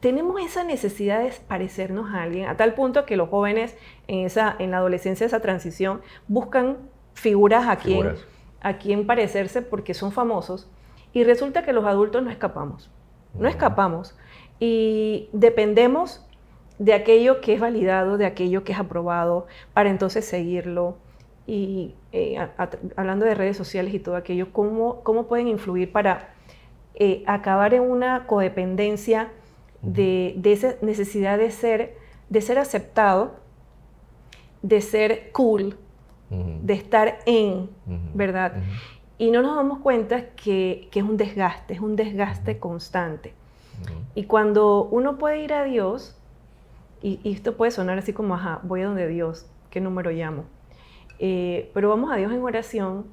tenemos 0.00 0.40
esa 0.40 0.64
necesidad 0.64 1.22
de 1.22 1.32
parecernos 1.46 2.12
a 2.12 2.22
alguien, 2.22 2.48
a 2.48 2.56
tal 2.56 2.74
punto 2.74 3.06
que 3.06 3.16
los 3.16 3.28
jóvenes 3.28 3.76
en, 4.08 4.26
esa, 4.26 4.56
en 4.58 4.72
la 4.72 4.78
adolescencia, 4.78 5.24
esa 5.24 5.38
transición, 5.38 6.00
buscan 6.26 6.78
figuras 7.14 7.68
a 7.68 7.76
quien, 7.76 8.16
a 8.60 8.78
quien 8.78 9.06
parecerse 9.06 9.62
porque 9.62 9.94
son 9.94 10.10
famosos. 10.10 10.68
Y 11.12 11.22
resulta 11.22 11.62
que 11.62 11.72
los 11.72 11.84
adultos 11.84 12.24
no 12.24 12.30
escapamos, 12.30 12.90
no 13.34 13.46
escapamos. 13.46 14.16
Y 14.58 15.28
dependemos 15.32 16.26
de 16.84 16.94
aquello 16.94 17.40
que 17.40 17.54
es 17.54 17.60
validado, 17.60 18.18
de 18.18 18.26
aquello 18.26 18.64
que 18.64 18.72
es 18.72 18.78
aprobado, 18.78 19.46
para 19.72 19.90
entonces 19.90 20.24
seguirlo. 20.24 20.96
Y 21.46 21.94
eh, 22.12 22.38
hablando 22.96 23.24
de 23.24 23.34
redes 23.34 23.56
sociales 23.56 23.94
y 23.94 23.98
todo 23.98 24.16
aquello, 24.16 24.52
¿cómo, 24.52 25.00
cómo 25.02 25.26
pueden 25.26 25.48
influir 25.48 25.92
para 25.92 26.34
eh, 26.94 27.24
acabar 27.26 27.74
en 27.74 27.82
una 27.82 28.26
codependencia? 28.26 29.30
de, 29.82 30.40
esa 30.44 30.76
necesidad 30.80 31.38
de 31.38 31.50
ser, 31.50 31.96
de 32.28 32.40
ser 32.40 32.58
aceptado, 32.58 33.34
de 34.62 34.80
ser 34.80 35.30
cool, 35.32 35.76
de 36.30 36.72
estar 36.72 37.18
en, 37.26 37.68
¿verdad? 38.14 38.54
Y 39.18 39.30
no 39.30 39.42
nos 39.42 39.54
damos 39.54 39.80
cuenta 39.80 40.30
que, 40.30 40.88
es 40.92 41.02
un 41.02 41.18
desgaste, 41.18 41.74
es 41.74 41.80
un 41.80 41.94
desgaste 41.94 42.58
constante. 42.58 43.34
Y 44.14 44.24
cuando 44.24 44.84
uno 44.84 45.18
puede 45.18 45.42
ir 45.42 45.52
a 45.52 45.64
Dios, 45.64 46.16
y, 47.02 47.20
esto 47.24 47.56
puede 47.56 47.70
sonar 47.72 47.98
así 47.98 48.12
como, 48.12 48.34
ajá, 48.34 48.60
voy 48.62 48.82
a 48.82 48.86
donde 48.86 49.08
Dios, 49.08 49.46
¿qué 49.70 49.80
número 49.80 50.10
llamo? 50.10 50.44
Eh, 51.18 51.70
pero 51.74 51.88
vamos 51.88 52.10
a 52.12 52.16
Dios 52.16 52.32
en 52.32 52.42
oración 52.42 53.06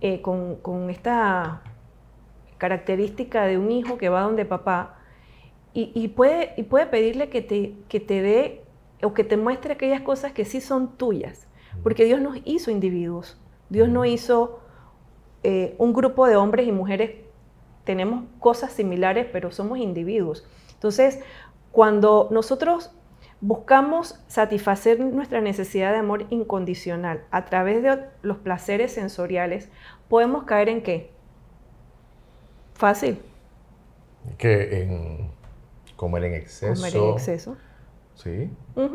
eh, 0.00 0.20
con, 0.22 0.56
con, 0.56 0.90
esta 0.90 1.62
característica 2.58 3.44
de 3.44 3.58
un 3.58 3.70
hijo 3.70 3.98
que 3.98 4.08
va 4.08 4.22
donde 4.22 4.44
papá 4.44 4.98
y, 5.74 6.08
puede, 6.08 6.52
y 6.58 6.64
puede 6.64 6.86
pedirle 6.86 7.30
que 7.30 7.40
te, 7.40 7.74
que 7.88 7.98
te 7.98 8.20
dé 8.20 8.62
o 9.02 9.14
que 9.14 9.24
te 9.24 9.38
muestre 9.38 9.72
aquellas 9.72 10.02
cosas 10.02 10.32
que 10.32 10.44
sí 10.44 10.60
son 10.60 10.96
tuyas, 10.98 11.48
porque 11.82 12.04
Dios 12.04 12.20
nos 12.20 12.38
hizo 12.44 12.70
individuos, 12.70 13.40
Dios 13.70 13.88
no 13.88 14.04
hizo 14.04 14.60
eh, 15.42 15.74
un 15.78 15.94
grupo 15.94 16.26
de 16.26 16.36
hombres 16.36 16.68
y 16.68 16.72
mujeres, 16.72 17.12
tenemos 17.84 18.24
cosas 18.38 18.72
similares, 18.72 19.26
pero 19.32 19.50
somos 19.50 19.78
individuos. 19.78 20.46
Entonces, 20.74 21.20
cuando 21.72 22.28
nosotros 22.30 22.92
buscamos 23.40 24.20
satisfacer 24.28 25.00
nuestra 25.00 25.40
necesidad 25.40 25.90
de 25.92 25.98
amor 25.98 26.26
incondicional 26.30 27.24
a 27.30 27.44
través 27.44 27.82
de 27.82 28.04
los 28.22 28.38
placeres 28.38 28.92
sensoriales, 28.92 29.68
podemos 30.08 30.44
caer 30.44 30.68
en 30.68 30.82
qué? 30.82 31.10
Fácil. 32.74 33.20
Que 34.38 34.82
en 34.82 35.30
comer 35.96 36.24
en 36.24 36.34
exceso. 36.34 36.74
Comer 36.74 36.96
en 36.96 37.10
exceso. 37.14 37.56
Sí. 38.14 38.50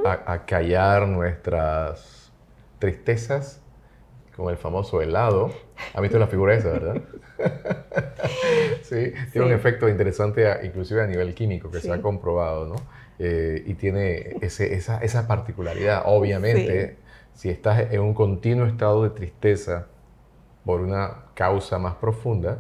a, 0.06 0.46
callar 0.46 1.08
nuestras 1.08 2.32
tristezas 2.80 3.62
con 4.38 4.50
el 4.50 4.58
famoso 4.58 5.02
helado. 5.02 5.52
¿Ha 5.96 6.00
visto 6.00 6.20
la 6.20 6.28
figura 6.28 6.54
esa, 6.54 6.70
verdad? 6.70 7.02
sí, 8.84 9.12
tiene 9.32 9.48
un 9.48 9.54
efecto 9.54 9.90
interesante, 9.90 10.46
inclusive 10.64 11.02
a 11.02 11.08
nivel 11.08 11.34
químico, 11.34 11.72
que 11.72 11.82
se 11.82 11.92
ha 11.92 12.02
comprobado, 12.02 12.68
¿no? 12.68 12.76
Eh, 13.18 13.64
y 13.66 13.74
tiene 13.74 14.38
ese, 14.42 14.76
esa, 14.76 15.00
esa, 15.00 15.28
particularidad. 15.28 16.04
Obviamente, 16.06 16.98
si 17.34 17.50
estás 17.50 17.92
en 17.92 18.00
un 18.00 18.14
continuo 18.14 18.68
estado 18.68 19.04
de 19.04 19.10
tristeza 19.10 19.88
por 20.64 20.82
una 20.82 21.26
causa 21.34 21.80
más 21.80 21.96
profunda, 21.96 22.60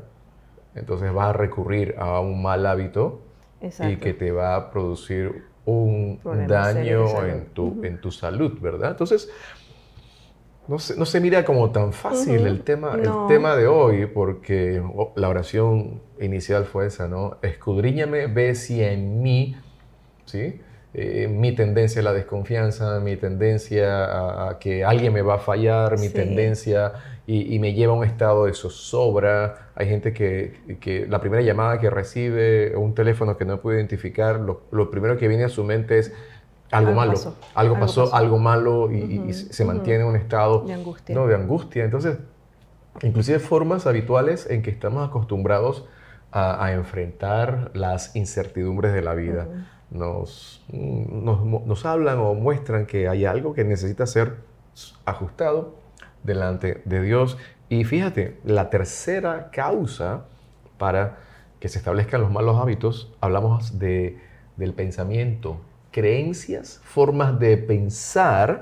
entonces 0.74 1.14
vas 1.14 1.30
a 1.30 1.34
recurrir 1.34 1.94
a 2.00 2.20
un 2.20 2.42
mal 2.42 2.66
hábito 2.66 3.22
y 3.62 3.98
que 3.98 4.14
te 4.14 4.32
va 4.32 4.56
a 4.56 4.72
producir 4.72 5.46
un 5.66 6.20
daño 6.48 7.24
en 7.26 7.46
tu, 7.48 7.84
en 7.84 8.02
tu 8.02 8.10
salud, 8.10 8.58
¿verdad? 8.60 8.92
Entonces, 8.92 9.30
no 10.68 10.80
se, 10.80 10.98
no 10.98 11.06
se 11.06 11.20
mira 11.20 11.46
como 11.46 11.72
tan 11.72 11.94
fácil 11.94 12.46
el, 12.46 12.62
tema, 12.62 12.96
el 12.96 13.10
tema 13.28 13.56
de 13.56 13.68
hoy, 13.68 14.06
porque 14.06 14.82
oh, 14.82 15.14
la 15.16 15.30
oración 15.30 16.02
inicial 16.20 16.66
fue 16.66 16.88
esa, 16.88 17.08
¿no? 17.08 17.38
Escudriñame, 17.42 18.28
ve 18.28 18.56
si 18.56 18.84
en 18.84 19.22
mí, 19.22 19.56
¿sí? 20.26 20.62
Eh, 20.94 21.28
mi 21.28 21.54
tendencia 21.54 22.02
a 22.02 22.04
la 22.04 22.14
desconfianza, 22.14 23.00
mi 23.00 23.18
tendencia 23.18 24.50
a, 24.50 24.60
que 24.60 24.84
alguien 24.84 25.14
me 25.14 25.22
va 25.22 25.36
a 25.36 25.40
fallar, 25.40 26.00
mi 26.00 26.10
tendencia 26.10 26.94
y, 27.28 27.60
me 27.60 27.74
lleva 27.74 27.94
a 27.94 27.98
un 27.98 28.06
estado 28.06 28.46
de 28.46 28.54
zozobra. 28.54 29.70
Hay 29.76 29.90
gente 29.90 30.14
que, 30.14 30.78
que, 30.80 31.06
la 31.08 31.20
primera 31.20 31.44
llamada 31.44 31.78
que 31.80 31.90
recibe, 31.90 32.76
un 32.76 32.96
teléfono 32.96 33.38
que 33.38 33.44
no 33.44 33.60
puede 33.60 33.78
identificar, 33.78 34.40
lo, 34.40 34.90
primero 34.90 35.18
que 35.18 35.28
viene 35.28 35.44
a 35.44 35.50
su 35.50 35.66
mente 35.66 36.00
es 36.00 36.14
algo, 36.72 36.92
malo, 36.94 37.14
algo, 37.56 37.80
pasó, 37.80 38.14
algo 38.14 38.40
malo 38.40 38.92
y, 38.92 39.34
se 39.34 39.66
mantiene 39.66 40.02
en 40.02 40.10
un 40.10 40.16
estado 40.16 40.62
de 40.62 40.74
angustia. 40.74 41.16
No, 41.16 41.28
de 41.28 41.36
angustia. 41.36 41.86
Entonces, 41.86 42.18
inclusive 43.02 43.40
formas 43.40 43.88
habituales 43.88 44.50
en 44.50 44.62
que 44.62 44.70
estamos 44.70 45.08
acostumbrados 45.08 45.86
a, 46.32 46.72
enfrentar 46.74 47.72
las 47.74 48.16
incertidumbres 48.16 48.94
de 48.94 49.02
la 49.02 49.16
vida. 49.16 49.48
nos, 49.90 50.64
nos, 50.72 51.44
nos 51.44 51.86
hablan 51.86 52.20
o 52.20 52.34
muestran 52.34 52.86
que 52.86 53.08
hay 53.08 53.26
algo 53.26 53.54
que 53.54 53.64
necesita 53.64 54.06
ser 54.06 54.36
ajustado 55.06 55.76
delante 56.24 56.82
de 56.86 57.02
Dios. 57.02 57.38
Y 57.70 57.84
fíjate, 57.84 58.40
la 58.44 58.70
tercera 58.70 59.50
causa 59.52 60.26
para 60.78 61.18
que 61.60 61.70
se 61.70 61.80
establezcan 61.80 62.22
los 62.22 62.32
malos 62.32 62.62
hábitos, 62.62 63.12
hablamos 63.20 63.80
de, 63.80 64.20
del 64.58 64.74
pensamiento, 64.74 65.60
creencias, 65.98 66.80
formas 66.84 67.40
de 67.40 67.58
pensar 67.58 68.62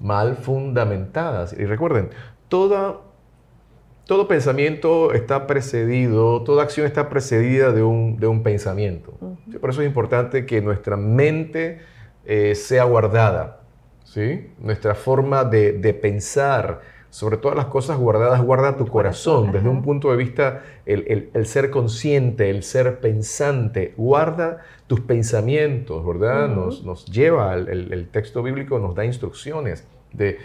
mal 0.00 0.34
fundamentadas. 0.34 1.52
Y 1.52 1.64
recuerden, 1.66 2.10
toda, 2.48 2.98
todo 4.06 4.26
pensamiento 4.26 5.12
está 5.12 5.46
precedido, 5.46 6.42
toda 6.42 6.64
acción 6.64 6.84
está 6.84 7.08
precedida 7.08 7.70
de 7.70 7.84
un, 7.84 8.18
de 8.18 8.26
un 8.26 8.42
pensamiento. 8.42 9.16
Por 9.60 9.70
eso 9.70 9.82
es 9.82 9.86
importante 9.86 10.44
que 10.44 10.60
nuestra 10.60 10.96
mente 10.96 11.78
eh, 12.24 12.56
sea 12.56 12.82
guardada 12.82 13.60
nuestra 14.58 14.94
forma 14.94 15.44
de, 15.44 15.98
pensar 16.02 16.80
sobre 17.12 17.36
todas 17.36 17.58
las 17.58 17.66
cosas 17.66 17.98
guardadas, 17.98 18.40
guarda 18.42 18.78
tu 18.78 18.86
corazón, 18.86 19.52
desde 19.52 19.68
un 19.68 19.82
punto 19.82 20.10
de 20.10 20.16
vista, 20.16 20.62
el, 20.86 21.30
ser 21.44 21.70
consciente, 21.70 22.48
el 22.48 22.62
ser 22.62 23.00
pensante, 23.00 23.92
guarda 23.98 24.62
tus 24.86 25.00
pensamientos, 25.00 26.06
¿verdad? 26.06 26.48
nos, 26.48 26.84
nos, 26.84 27.04
lleva, 27.04 27.54
el, 27.54 28.08
texto 28.10 28.42
bíblico 28.42 28.78
nos 28.78 28.94
da 28.94 29.04
instrucciones 29.04 29.86
de 30.14 30.38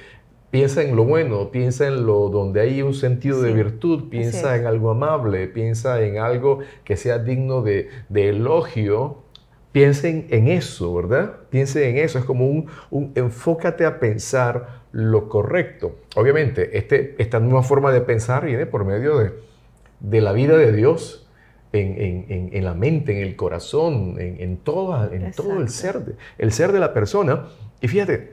piensa 0.52 0.84
en 0.84 0.98
lo 0.98 1.06
bueno, 1.06 1.52
piensa 1.52 1.88
en 1.88 2.06
lo 2.06 2.28
donde 2.28 2.60
hay 2.60 2.82
un 2.82 2.94
sentido 2.94 3.42
de 3.42 3.54
virtud, 3.54 4.10
piensa 4.10 4.58
en 4.58 4.66
algo 4.66 4.92
amable, 4.92 5.48
piensa 5.48 6.02
en 6.02 6.18
algo 6.18 6.60
que 6.84 6.98
sea 6.98 7.18
digno 7.18 7.62
de, 7.62 7.88
de 8.10 8.28
elogio, 8.28 9.24
Piensen 9.78 10.26
en 10.32 10.48
eso, 10.48 10.92
¿verdad? 10.96 11.36
Piensen 11.52 11.84
en 11.84 11.98
eso. 11.98 12.18
Es 12.18 12.26
como 12.26 12.48
un, 12.48 13.12
enfócate 13.14 13.86
a 13.86 14.00
pensar 14.00 14.82
lo 14.98 15.30
correcto. 15.30 16.00
Obviamente, 16.16 16.76
este, 16.76 17.14
esta 17.20 17.40
nueva 17.40 17.62
forma 17.62 17.92
de 17.92 18.02
pensar 18.02 18.44
viene 18.44 18.66
por 18.66 18.84
medio 18.84 19.20
de, 19.20 19.32
de 20.00 20.22
la 20.22 20.32
vida 20.32 20.58
de 20.58 20.72
Dios 20.72 21.28
en, 21.72 22.50
en, 22.52 22.66
la 22.66 22.74
mente, 22.74 23.12
en 23.12 23.28
el 23.28 23.36
corazón, 23.36 24.16
en, 24.18 24.58
toda, 24.58 25.14
en 25.14 25.32
todo 25.34 25.60
el 25.60 25.70
ser, 25.70 26.16
el 26.40 26.52
ser 26.52 26.72
de 26.72 26.80
la 26.80 26.96
persona. 26.96 27.46
Y 27.80 27.88
fíjate, 27.88 28.32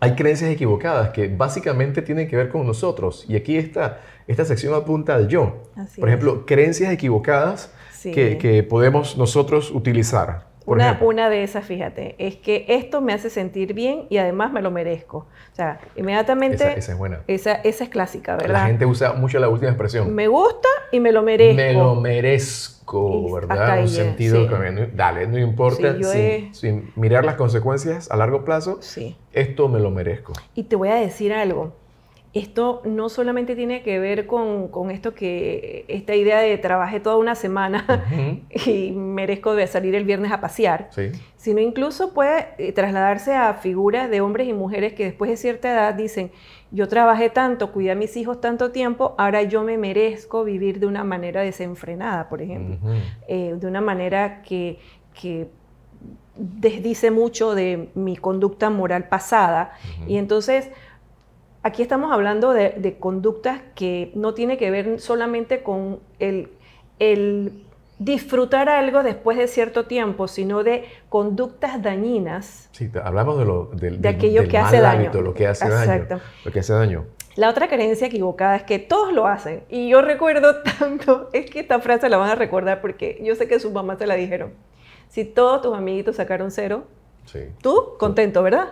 hay 0.00 0.14
creencias 0.14 0.50
equivocadas 0.50 1.10
que 1.10 1.28
básicamente 1.28 2.00
tienen 2.00 2.28
que 2.28 2.36
ver 2.36 2.48
con 2.48 2.66
nosotros. 2.66 3.26
Y 3.28 3.36
aquí 3.36 3.58
está, 3.58 4.00
esta 4.26 4.46
sección 4.46 4.72
apunta 4.72 5.14
al 5.14 5.28
yo. 5.28 5.64
Por 6.00 6.08
ejemplo, 6.08 6.46
creencias 6.46 6.94
equivocadas 6.94 7.70
que, 8.02 8.38
que, 8.38 8.62
podemos 8.62 9.18
nosotros 9.18 9.70
utilizar. 9.70 10.46
Una, 10.66 10.98
una, 11.02 11.28
de 11.30 11.42
esas, 11.42 11.64
fíjate, 11.64 12.14
es 12.18 12.36
que 12.36 12.64
esto 12.68 13.00
me 13.00 13.12
hace 13.12 13.28
sentir 13.28 13.74
bien 13.74 14.06
y 14.08 14.16
además 14.16 14.52
me 14.52 14.62
lo 14.62 14.70
merezco. 14.70 15.18
O 15.18 15.54
sea, 15.54 15.78
inmediatamente... 15.94 16.78
Esa, 16.78 16.92
es 16.92 16.98
buena. 16.98 17.20
Esa, 17.26 17.54
esa, 17.56 17.84
es 17.84 17.90
clásica, 17.90 18.36
¿verdad? 18.36 18.52
La 18.52 18.66
gente 18.66 18.86
usa 18.86 19.12
mucho 19.12 19.38
la 19.38 19.48
última 19.48 19.70
expresión. 19.70 20.14
Me 20.14 20.26
gusta 20.28 20.68
y 20.90 21.00
me 21.00 21.12
lo 21.12 21.22
merezco. 21.22 21.56
Me 21.56 21.72
lo 21.74 21.94
merezco, 21.96 23.32
¿verdad? 23.34 23.80
Un 23.80 23.88
sentido 23.88 24.48
que 24.48 24.90
dale, 24.94 25.26
no 25.26 25.38
importa, 25.38 25.96
sin, 26.52 26.92
mirar 26.96 27.24
las 27.24 27.34
consecuencias 27.34 28.10
a 28.10 28.16
largo 28.16 28.44
plazo, 28.44 28.78
sí. 28.80 29.16
esto 29.32 29.68
me 29.68 29.80
lo 29.80 29.90
merezco. 29.90 30.32
Y 30.54 30.64
te 30.64 30.76
voy 30.76 30.88
a 30.88 30.94
decir 30.94 31.32
algo 31.32 31.83
esto 32.34 32.82
no 32.84 33.08
solamente 33.08 33.54
tiene 33.54 33.82
que 33.82 34.00
ver 34.00 34.26
con, 34.26 34.90
esto 34.90 35.14
que, 35.14 35.84
esta 35.86 36.16
idea 36.16 36.40
de 36.40 36.58
trabajé 36.58 36.98
toda 36.98 37.16
una 37.16 37.36
semana 37.36 38.04
y 38.66 38.90
merezco 38.90 39.54
de 39.54 39.68
salir 39.68 39.94
el 39.94 40.04
viernes 40.04 40.32
a 40.32 40.40
pasear, 40.40 40.90
sino 41.36 41.60
incluso 41.60 42.12
puede 42.12 42.48
eh, 42.58 42.72
trasladarse 42.72 43.34
a 43.34 43.54
figuras 43.54 44.10
de 44.10 44.20
hombres 44.20 44.48
y 44.48 44.52
mujeres 44.52 44.94
que 44.94 45.04
después 45.04 45.30
de 45.30 45.36
cierta 45.36 45.72
edad 45.72 45.94
dicen, 45.94 46.32
yo 46.72 46.88
trabajé 46.88 47.30
tanto, 47.30 47.70
cuidé 47.70 47.92
a 47.92 47.94
mis 47.94 48.16
hijos 48.16 48.40
tanto 48.40 48.72
tiempo, 48.72 49.14
ahora 49.16 49.42
yo 49.42 49.62
me 49.62 49.78
merezco 49.78 50.42
vivir 50.42 50.80
de 50.80 50.86
una 50.86 51.04
manera 51.04 51.42
desenfrenada, 51.42 52.28
por 52.28 52.42
ejemplo, 52.42 52.78
eh, 53.28 53.54
de 53.56 53.66
una 53.68 53.80
manera 53.80 54.42
que, 54.42 54.80
que 55.12 55.46
desdice 56.36 57.12
mucho 57.12 57.54
de 57.54 57.90
mi 57.94 58.16
conducta 58.16 58.70
moral 58.70 59.08
pasada. 59.08 59.72
Y 60.08 60.16
entonces 60.16 60.70
aquí 61.64 61.82
estamos 61.82 62.12
hablando 62.12 62.52
de, 62.52 62.96
conductas 63.00 63.60
que 63.74 64.12
no 64.14 64.34
tiene 64.34 64.56
que 64.56 64.70
ver 64.70 65.00
solamente 65.00 65.62
con 65.62 65.98
el, 66.20 66.50
disfrutar 67.98 68.68
algo 68.68 69.02
después 69.02 69.38
de 69.38 69.48
cierto 69.48 69.86
tiempo, 69.86 70.28
sino 70.28 70.62
de 70.62 70.84
conductas 71.08 71.82
dañinas. 71.82 72.68
Sí, 72.72 72.90
hablamos 73.02 73.38
de, 73.38 73.44
lo, 73.44 73.70
de 73.72 74.08
aquello 74.08 74.46
que 74.46 74.58
hace 74.58 74.80
daño. 74.80 75.10
lo 75.20 75.34
que 75.34 75.46
hace 75.48 75.68
daño. 75.68 76.20
Lo 76.44 76.52
que 76.52 76.60
hace 76.60 76.72
daño. 76.72 77.06
La 77.34 77.48
otra 77.50 77.66
creencia 77.66 78.06
equivocada 78.06 78.54
es 78.56 78.62
que 78.62 78.78
todos 78.78 79.12
lo 79.12 79.26
hacen. 79.26 79.64
Y 79.68 79.88
yo 79.88 80.02
recuerdo 80.02 80.62
tanto, 80.78 81.30
es 81.32 81.50
que 81.50 81.60
esta 81.60 81.80
frase 81.80 82.08
la 82.08 82.18
van 82.18 82.30
a 82.30 82.34
recordar 82.34 82.80
porque 82.80 83.18
yo 83.22 83.34
sé 83.34 83.48
que 83.48 83.58
sus 83.58 83.72
mamás 83.72 83.98
se 83.98 84.06
la 84.06 84.14
dijeron. 84.14 84.52
Si 85.08 85.24
todos 85.24 85.62
tus 85.62 85.74
amiguitos 85.74 86.16
sacaron 86.16 86.50
cero, 86.50 86.84
Tú, 87.60 87.94
contento, 87.98 88.42
¿verdad? 88.42 88.68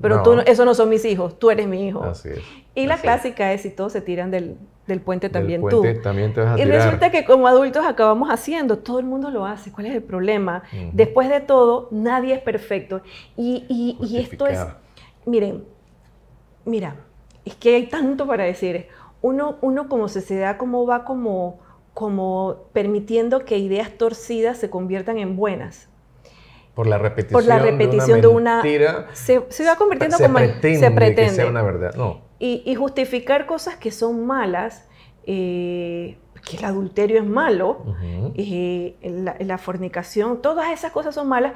Pero 0.00 0.22
tú, 0.22 0.40
eso 0.46 0.64
no 0.64 0.74
son 0.74 0.88
mis 0.88 1.04
hijos, 1.04 1.38
tú 1.38 1.50
eres 1.50 1.68
mi 1.68 1.88
hijo. 1.88 2.02
Así 2.02 2.30
es. 2.30 2.40
Y 2.74 2.86
la 2.86 2.96
clásica 2.98 3.52
es 3.52 3.62
si 3.62 3.70
todos 3.70 3.92
se 3.92 4.00
tiran 4.00 4.30
del, 4.30 4.56
puente 5.04 5.28
también 5.28 5.66
tú. 5.68 5.84
También 6.02 6.32
te 6.32 6.40
vas 6.40 6.58
a 6.58 6.62
y 6.62 6.64
resulta 6.64 7.10
que 7.10 7.24
como 7.24 7.46
adultos 7.46 7.84
acabamos 7.86 8.30
haciendo, 8.30 8.78
todo 8.78 8.98
el 8.98 9.04
mundo 9.06 9.30
lo 9.30 9.46
hace. 9.46 9.70
¿Cuál 9.72 9.86
es 9.86 9.94
el 9.94 10.02
problema? 10.02 10.62
Después 10.92 11.28
de 11.28 11.40
todo, 11.40 11.88
nadie 11.90 12.34
es 12.34 12.40
perfecto. 12.40 13.02
Y, 13.36 13.64
y, 13.68 14.18
esto 14.18 14.46
es, 14.46 14.58
miren, 15.26 15.64
mira, 16.64 16.96
es 17.44 17.54
que 17.54 17.76
hay 17.76 17.86
tanto 17.86 18.26
para 18.26 18.44
decir. 18.44 18.88
Uno, 19.20 19.56
uno 19.60 19.88
como 19.88 20.08
sociedad, 20.08 20.56
como 20.56 20.84
va 20.84 21.04
como, 21.04 21.60
como 21.94 22.56
permitiendo 22.72 23.44
que 23.44 23.56
ideas 23.56 23.92
torcidas 23.92 24.58
se 24.58 24.68
conviertan 24.68 25.18
en 25.18 25.36
buenas. 25.36 25.91
Por 26.74 26.86
la 26.86 26.96
repetición, 26.96 27.32
por 27.32 27.44
la 27.44 27.58
repetición 27.58 28.20
de 28.20 28.26
una, 28.28 28.62
mentira, 28.62 29.08
se, 29.12 29.38
va 29.38 29.76
convirtiendo 29.76 30.16
como 30.16 30.34
pretende 30.34 30.78
se 30.78 30.90
pretende 30.90 31.24
que 31.24 31.30
sea 31.30 31.46
una 31.46 31.62
verdad. 31.62 31.94
No. 31.94 32.22
Y, 32.38 32.74
justificar 32.74 33.46
cosas 33.46 33.76
que 33.76 33.92
son 33.92 34.26
malas, 34.26 34.88
eh, 35.26 36.16
que 36.44 36.56
el 36.56 36.64
adulterio 36.64 37.18
es 37.18 37.26
malo, 37.26 37.84
y 38.34 38.96
eh, 39.02 39.36
la, 39.40 39.58
fornicación, 39.58 40.42
todas 40.42 40.72
esas 40.72 40.92
cosas 40.92 41.14
son 41.14 41.28
malas, 41.28 41.52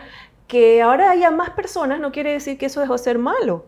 que 0.47 0.83
ahora 0.83 1.11
haya 1.11 1.31
más 1.31 1.51
personas 1.51 1.99
no 1.99 2.13
quiere 2.13 2.33
decir 2.33 2.57
que 2.57 2.67
eso 2.67 2.81
dejó 2.81 2.93
de 2.93 2.99
ser 2.99 3.19
malo. 3.19 3.65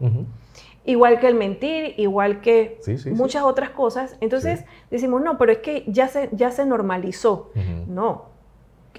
Igual 0.84 1.18
que 1.18 1.26
el 1.26 1.34
mentir, 1.34 1.94
igual 1.96 2.40
que 2.40 2.80
muchas 3.12 3.42
otras 3.42 3.70
cosas. 3.70 4.16
Entonces 4.20 4.64
decimos, 4.90 5.22
no, 5.22 5.38
pero 5.38 5.52
es 5.52 5.58
que 5.58 5.84
ya 5.87 6.08
se, 6.08 6.28
ya 6.32 6.50
se 6.50 6.64
normalizó. 6.66 7.50
No, 7.87 8.38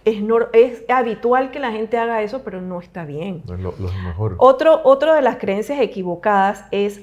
es, 0.05 0.83
habitual 0.89 1.51
que 1.51 1.59
la 1.59 1.71
gente 1.71 1.97
haga 1.97 2.21
eso, 2.21 2.43
pero 2.43 2.61
no 2.61 2.79
está 2.79 3.05
bien. 3.05 3.43
No 3.47 3.55
es 3.55 3.61
lo, 3.61 3.73
mejor. 4.03 4.35
Otro, 4.37 4.81
otro 4.83 5.13
de 5.13 5.21
las 5.21 5.37
creencias 5.37 5.79
equivocadas 5.79 6.65
es 6.71 7.01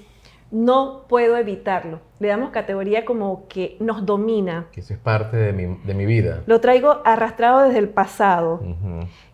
no 0.50 1.04
puedo 1.09 1.37
evitarlo. 1.37 2.00
Le 2.18 2.28
damos 2.28 2.50
categoría 2.50 3.04
como 3.04 3.46
que 3.48 3.76
nos 3.80 4.06
domina. 4.06 4.68
Que 4.72 4.80
eso 4.80 4.94
es 4.94 5.00
parte 5.00 5.37
de 5.37 5.52
mi, 5.52 6.06
vida. 6.06 6.42
Lo 6.46 6.61
traigo 6.61 7.00
arrastrado 7.04 7.62
desde 7.62 7.78
el 7.78 7.88
pasado. 7.88 8.61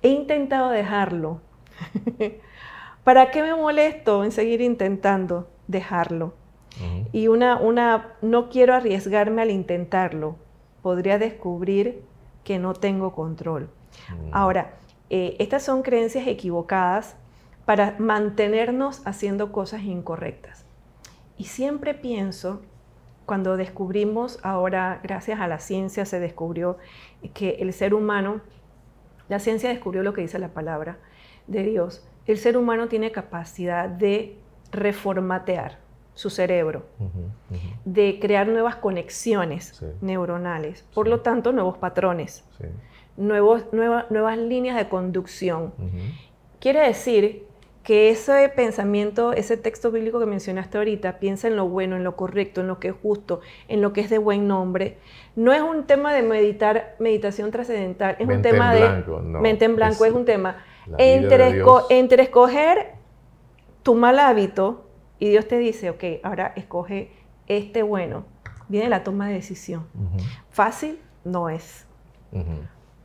He 0.03 0.09
intentado 0.09 0.71
dejarlo. 0.71 1.41
¿Para 3.05 3.31
qué 3.31 3.43
me 3.43 3.55
molesto 3.55 4.25
en 4.25 4.33
seguir 4.33 4.61
intentando 4.61 5.49
dejarlo? 5.67 6.35
Y 7.13 7.29
una, 7.29 7.59
una, 7.59 8.15
no 8.23 8.49
quiero 8.49 8.75
arriesgarme 8.75 9.43
al 9.43 9.51
intentarlo. 9.51 10.37
Podría 10.81 11.19
descubrir 11.19 12.03
que 12.45 12.59
no 12.59 12.75
tengo 12.75 13.13
control. 13.13 13.71
Mm. 14.09 14.31
Ahora, 14.33 14.75
eh, 15.11 15.37
estas 15.39 15.63
son 15.63 15.83
creencias 15.83 16.27
equivocadas 16.27 17.17
para 17.65 17.97
mantenernos 17.99 19.03
haciendo 19.07 19.53
cosas 19.53 19.83
incorrectas. 19.83 20.65
Y 21.37 21.45
siempre 21.45 21.95
pienso, 21.95 22.63
cuando 23.27 23.57
descubrimos, 23.57 24.39
ahora 24.43 25.01
gracias 25.03 25.41
a 25.41 25.49
la 25.49 25.59
ciencia 25.59 26.05
se 26.05 26.21
descubrió 26.21 26.79
que 27.35 27.57
el 27.61 27.73
ser 27.73 27.95
humano, 27.95 28.41
la 29.29 29.39
ciencia 29.39 29.69
descubrió 29.69 30.03
lo 30.03 30.13
que 30.13 30.23
dice 30.23 30.39
la 30.39 30.55
palabra 30.55 30.99
de 31.47 31.63
Dios, 31.63 32.07
el 32.27 32.39
ser 32.39 32.57
humano 32.57 32.89
tiene 32.89 33.13
capacidad 33.13 33.89
de 33.89 34.39
reformatear 34.71 35.82
su 36.15 36.31
cerebro, 36.31 36.85
de 37.85 38.19
crear 38.21 38.47
nuevas 38.47 38.77
conexiones 38.77 39.83
neuronales, 40.01 40.85
por 40.95 41.09
lo 41.09 41.21
tanto, 41.21 41.53
nuevos 41.53 41.79
patrones, 41.79 42.45
nuevos, 43.17 43.65
nuevas 43.73 44.39
líneas 44.39 44.77
de 44.77 44.89
conducción. 44.89 45.73
Quiere 46.61 46.81
decir 46.87 47.47
que 47.83 48.11
ese 48.11 48.49
pensamiento, 48.55 49.33
ese 49.33 49.57
texto 49.57 49.91
bíblico 49.91 50.21
que 50.21 50.27
mencionaste 50.27 50.79
ahorita, 50.79 51.19
piensa 51.19 51.49
en 51.49 51.57
lo 51.57 51.69
bueno, 51.69 51.97
en 51.97 52.05
lo 52.05 52.15
correcto, 52.15 52.61
en 52.61 52.69
lo 52.69 52.79
que 52.79 52.89
es 52.89 52.95
justo, 53.03 53.41
en 53.67 53.83
lo 53.83 53.93
que 53.93 54.03
es 54.03 54.11
de 54.11 54.19
buen 54.19 54.47
nombre. 54.47 54.99
No 55.35 55.53
es 55.53 55.63
un 55.63 55.85
tema 55.85 56.15
de 56.15 56.23
meditar, 56.23 56.95
meditación 57.01 57.51
trascendental, 57.51 58.17
es 58.21 58.29
un 58.29 58.43
tema 58.43 58.73
de 58.73 59.03
mente 59.41 59.65
en 59.65 59.75
blanco, 59.75 60.05
es, 60.05 60.13
un 60.13 60.25
tema. 60.25 60.59
entre, 60.99 61.65
entre 61.91 62.23
escoger 62.23 62.93
tu 63.83 63.97
mal 63.97 64.21
hábito 64.21 64.85
y 65.23 65.29
Dios 65.29 65.47
te 65.47 65.57
dice, 65.57 65.89
ok, 65.89 66.03
ahora 66.25 66.53
escoge 66.57 67.13
este 67.47 67.85
bueno. 67.85 68.25
Viene 68.67 68.89
la 68.89 69.05
toma 69.05 69.29
de 69.29 69.35
decisión. 69.35 69.87
Fácil 70.51 70.99
no 71.23 71.49
es, 71.49 71.87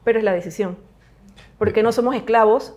pero 0.03 0.17
es 0.17 0.25
la 0.25 0.33
decisión. 0.33 0.79
Porque 1.59 1.83
no 1.83 1.91
somos 1.91 2.15
esclavos 2.15 2.73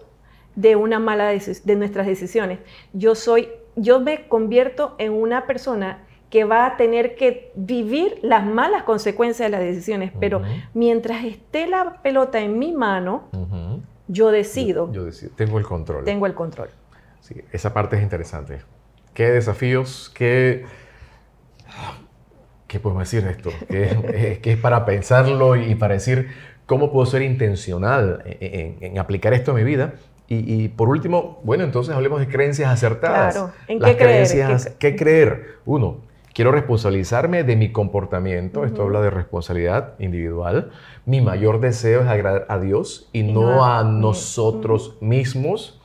de 0.56 0.76
una 0.76 0.98
mala 0.98 1.28
de 1.28 1.76
nuestras 1.76 2.06
decisiones. 2.06 2.58
Yo 2.92 3.14
soy, 3.14 3.48
yo 3.76 3.98
me 3.98 4.28
convierto 4.28 4.94
en 4.98 5.14
una 5.14 5.46
persona 5.46 6.04
que 6.28 6.44
va 6.44 6.66
a 6.66 6.76
tener 6.76 7.14
que 7.14 7.50
vivir 7.54 8.18
las 8.20 8.44
malas 8.44 8.82
consecuencias 8.82 9.46
de 9.46 9.56
las 9.56 9.62
decisiones, 9.62 10.12
pero 10.20 10.42
mientras 10.74 11.24
esté 11.24 11.66
la 11.66 12.02
pelota 12.02 12.40
en 12.40 12.58
mi 12.58 12.72
mano, 12.72 13.30
yo 14.06 14.32
decido. 14.32 14.92
Yo, 14.92 15.06
decido. 15.06 15.32
Tengo 15.34 15.58
el 15.58 15.64
control. 15.64 16.04
Tengo 16.04 16.26
el 16.26 16.34
control. 16.34 16.68
Sí, 17.22 17.40
esa 17.52 17.72
parte 17.72 17.96
es 17.96 18.02
interesante 18.02 18.60
qué 19.14 19.30
desafíos, 19.30 20.10
qué... 20.14 20.64
¿Qué 22.66 22.78
podemos 22.78 23.02
decir 23.02 23.24
de 23.24 23.32
esto? 23.32 23.50
Que 23.68 24.40
es, 24.44 24.56
para 24.58 24.84
pensarlo 24.84 25.56
y 25.56 25.74
para 25.74 25.94
decir 25.94 26.28
cómo 26.66 26.92
puedo 26.92 27.04
ser 27.04 27.22
intencional 27.22 28.22
en, 28.24 28.96
aplicar 28.96 29.34
esto 29.34 29.50
a 29.50 29.54
mi 29.54 29.64
vida. 29.64 29.94
Y, 30.28 30.68
por 30.68 30.88
último, 30.88 31.40
bueno, 31.42 31.64
entonces 31.64 31.92
hablemos 31.92 32.20
de 32.20 32.28
creencias 32.28 32.70
acertadas. 32.70 33.34
Claro, 33.34 33.52
¿en 33.66 33.80
qué 33.80 33.96
creencias, 33.96 34.62
creer? 34.62 34.76
¿Qué, 34.78 34.96
creer? 34.96 35.46
Uno, 35.64 35.96
quiero 36.32 36.52
responsabilizarme 36.52 37.42
de 37.42 37.56
mi 37.56 37.72
comportamiento. 37.72 38.64
Esto 38.64 38.82
habla 38.82 39.00
de 39.00 39.10
responsabilidad 39.10 39.94
individual. 39.98 40.70
Mi 41.06 41.20
mayor 41.20 41.58
deseo 41.58 42.02
es 42.02 42.06
agradar 42.06 42.46
a 42.48 42.60
Dios 42.60 43.08
y, 43.12 43.24
no, 43.24 43.64
a 43.64 43.82
nosotros 43.82 44.96
mismos 45.00 45.79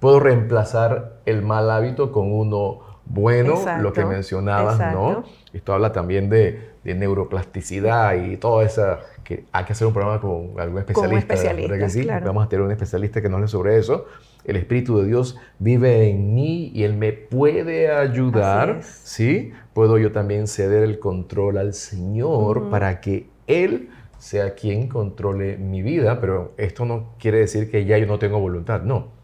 puedo 0.00 0.20
reemplazar 0.20 1.20
el 1.26 1.42
mal 1.42 1.70
hábito 1.70 2.12
con 2.12 2.32
uno 2.32 2.86
bueno, 3.08 3.54
lo 3.80 3.92
que 3.92 4.04
mencionabas, 4.04 4.78
¿no? 4.92 5.24
Esto 5.52 5.72
habla 5.72 5.92
también 5.92 6.28
de, 6.28 6.74
neuroplasticidad 6.84 8.14
y 8.14 8.36
toda 8.36 8.64
esa 8.64 9.00
que 9.24 9.44
hay 9.50 9.64
que 9.64 9.72
hacer 9.72 9.88
un 9.88 9.92
programa 9.92 10.20
con 10.20 10.52
algún 10.60 10.78
especialista. 10.78 11.34
especialista 11.34 11.78
que 11.78 11.90
sí? 11.90 12.06
Vamos 12.06 12.46
a 12.46 12.48
tener 12.48 12.64
un 12.64 12.70
especialista 12.70 13.20
que 13.20 13.28
nos 13.28 13.38
hable 13.38 13.48
sobre 13.48 13.76
eso. 13.76 14.06
El 14.44 14.54
Espíritu 14.54 14.98
de 14.98 15.06
Dios 15.06 15.36
vive 15.58 16.08
en 16.08 16.32
mí 16.34 16.70
y 16.72 16.84
Él 16.84 16.96
me 16.96 17.12
puede 17.12 17.90
ayudar. 17.90 18.82
¿sí? 18.82 19.52
Puedo 19.72 19.98
yo 19.98 20.12
también 20.12 20.46
ceder 20.46 20.84
el 20.84 21.00
control 21.00 21.58
al 21.58 21.74
Señor 21.74 22.70
para 22.70 23.00
que 23.00 23.28
Él 23.48 23.90
sea 24.18 24.54
quien 24.54 24.86
controle 24.86 25.56
mi 25.56 25.82
vida, 25.82 26.20
pero 26.20 26.52
esto 26.56 26.84
no 26.84 27.14
quiere 27.18 27.38
decir 27.38 27.68
que 27.68 27.84
ya 27.84 27.98
yo 27.98 28.06
no 28.06 28.20
tengo 28.20 28.38
voluntad, 28.38 28.82
no. 28.82 29.15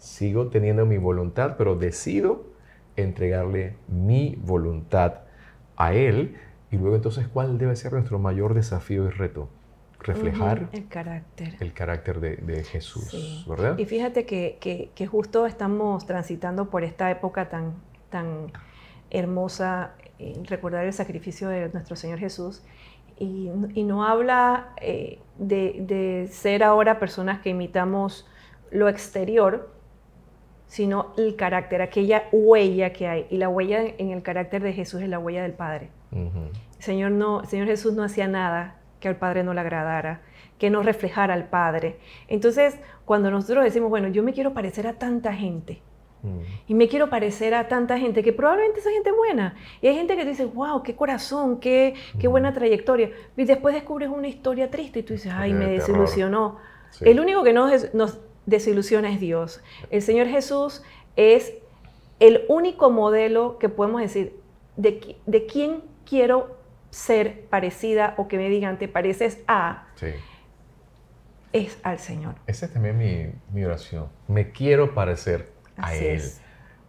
Sigo 0.00 0.48
teniendo 0.48 0.86
mi 0.86 0.96
voluntad, 0.96 1.56
pero 1.58 1.76
decido 1.76 2.46
entregarle 2.96 3.76
mi 3.86 4.34
voluntad 4.42 5.20
a 5.76 5.92
Él. 5.92 6.38
Y 6.70 6.78
luego 6.78 6.96
entonces, 6.96 7.28
¿cuál 7.28 7.58
debe 7.58 7.76
ser 7.76 7.92
nuestro 7.92 8.18
mayor 8.18 8.54
desafío 8.54 9.04
y 9.04 9.10
reto? 9.10 9.50
Reflejar 9.98 10.70
el 10.72 10.88
carácter. 10.88 11.56
El 11.60 11.74
carácter 11.74 12.18
de, 12.20 12.64
Jesús, 12.64 13.44
¿verdad? 13.46 13.76
Y 13.76 13.84
fíjate 13.84 14.24
que, 14.24 15.06
justo 15.06 15.44
estamos 15.44 16.06
transitando 16.06 16.70
por 16.70 16.82
esta 16.82 17.10
época 17.10 17.50
tan, 17.50 17.74
tan 18.08 18.50
hermosa, 19.10 19.92
recordar 20.48 20.86
el 20.86 20.94
sacrificio 20.94 21.50
de 21.50 21.68
nuestro 21.74 21.94
Señor 21.94 22.18
Jesús. 22.18 22.62
Y, 23.18 23.50
no 23.84 24.06
habla 24.06 24.72
eh, 24.80 25.18
de, 25.36 25.76
de 25.86 26.28
ser 26.32 26.62
ahora 26.62 26.98
personas 26.98 27.40
que 27.40 27.50
imitamos 27.50 28.26
lo 28.70 28.88
exterior, 28.88 29.68
sino 30.70 31.12
el 31.16 31.34
carácter, 31.34 31.82
aquella 31.82 32.28
huella 32.30 32.92
que 32.92 33.08
hay. 33.08 33.26
Y 33.28 33.38
la 33.38 33.48
huella 33.48 33.82
en 33.98 34.10
el 34.10 34.22
carácter 34.22 34.62
de 34.62 34.72
Jesús 34.72 35.02
es 35.02 35.08
la 35.08 35.18
huella 35.18 35.42
del 35.42 35.52
Padre. 35.52 35.90
Señor, 36.78 37.10
no, 37.10 37.44
Señor 37.44 37.66
Jesús 37.66 37.92
no 37.94 38.04
hacía 38.04 38.28
nada 38.28 38.76
que 39.00 39.08
al 39.08 39.16
Padre 39.16 39.42
no 39.42 39.52
le 39.52 39.62
agradara, 39.62 40.20
que 40.58 40.70
no 40.70 40.84
reflejara 40.84 41.34
al 41.34 41.48
Padre. 41.48 41.98
Entonces, 42.28 42.78
cuando 43.04 43.32
nosotros 43.32 43.64
decimos, 43.64 43.90
bueno, 43.90 44.06
yo 44.08 44.22
me 44.22 44.32
quiero 44.32 44.54
parecer 44.54 44.86
a 44.86 44.92
tanta 44.92 45.32
gente, 45.32 45.82
y 46.68 46.74
me 46.74 46.86
quiero 46.86 47.10
parecer 47.10 47.52
a 47.54 47.66
tanta 47.66 47.98
gente, 47.98 48.22
que 48.22 48.32
probablemente 48.32 48.78
esa 48.78 48.90
gente 48.90 49.10
es 49.10 49.16
buena. 49.16 49.56
Y 49.82 49.88
hay 49.88 49.96
gente 49.96 50.14
que 50.14 50.24
dice, 50.24 50.44
wow, 50.44 50.84
qué 50.84 50.94
corazón, 50.94 51.58
qué, 51.58 51.94
qué 52.20 52.28
buena 52.28 52.52
trayectoria. 52.52 53.10
Y 53.36 53.44
después 53.44 53.74
descubres 53.74 54.08
una 54.08 54.28
historia 54.28 54.70
triste 54.70 55.00
y 55.00 55.02
tú 55.02 55.14
dices, 55.14 55.32
ay, 55.34 55.52
me 55.52 55.66
desilusionó. 55.66 56.58
El 57.00 57.18
único 57.18 57.42
que 57.42 57.52
nos, 57.52 57.92
nos 57.92 58.20
desilusiona 58.50 59.10
es 59.10 59.20
Dios. 59.20 59.62
El 59.90 60.02
Señor 60.02 60.26
Jesús 60.26 60.82
es 61.16 61.54
el 62.18 62.44
único 62.48 62.90
modelo 62.90 63.58
que 63.58 63.68
podemos 63.68 64.00
decir 64.02 64.36
de, 64.76 65.16
de 65.24 65.46
quién 65.46 65.82
quiero 66.04 66.58
ser 66.90 67.46
parecida 67.48 68.14
o 68.18 68.28
que 68.28 68.36
me 68.36 68.48
digan, 68.48 68.78
te 68.78 68.88
pareces 68.88 69.38
a, 69.46 69.86
es 71.52 71.78
al 71.82 71.98
Señor. 71.98 72.34
Esa 72.46 72.66
es 72.66 72.72
también 72.72 72.98
mi, 72.98 73.32
mi 73.52 73.64
oración. 73.64 74.08
Me 74.28 74.50
quiero 74.50 74.94
parecer 74.94 75.48
a 75.76 75.94
Él. 75.94 76.22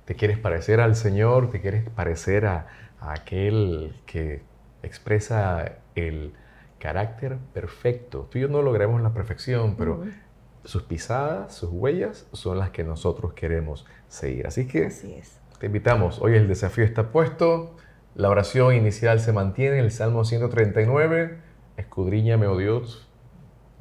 Te 0.06 0.15
quieres 0.15 0.39
parecer 0.39 0.82
al 0.82 0.95
Señor, 0.95 1.52
te 1.52 1.62
quieres 1.62 1.88
parecer 1.89 2.45
a, 2.45 2.67
aquel 3.00 3.95
que 4.06 4.41
expresa 4.84 5.78
el 5.95 6.34
carácter 6.80 7.38
perfecto. 7.54 8.28
Tú 8.30 8.38
y 8.38 8.41
yo 8.41 8.47
no 8.47 8.62
lograremos 8.62 9.02
la 9.02 9.12
perfección, 9.12 9.76
pero 9.76 10.04
sus 10.63 10.84
pisadas, 10.84 11.54
sus 11.54 11.69
huellas 11.71 12.28
son 12.34 12.60
las 12.60 12.69
que 12.69 12.84
nosotros 12.84 13.34
queremos 13.34 13.86
seguir. 14.08 14.47
Así 14.47 14.67
que 14.67 14.89
te 15.60 15.65
invitamos. 15.65 16.21
Hoy 16.21 16.36
el 16.36 16.47
desafío 16.47 16.84
está 16.84 17.12
puesto. 17.12 17.76
La 18.15 18.30
oración 18.30 18.76
inicial 18.76 19.19
se 19.19 19.34
mantiene. 19.34 19.80
El 19.80 19.91
Salmo 19.91 20.24
139. 20.24 21.38
Escudriñame, 21.78 22.47
oh 22.47 22.58
Dios. 22.58 23.08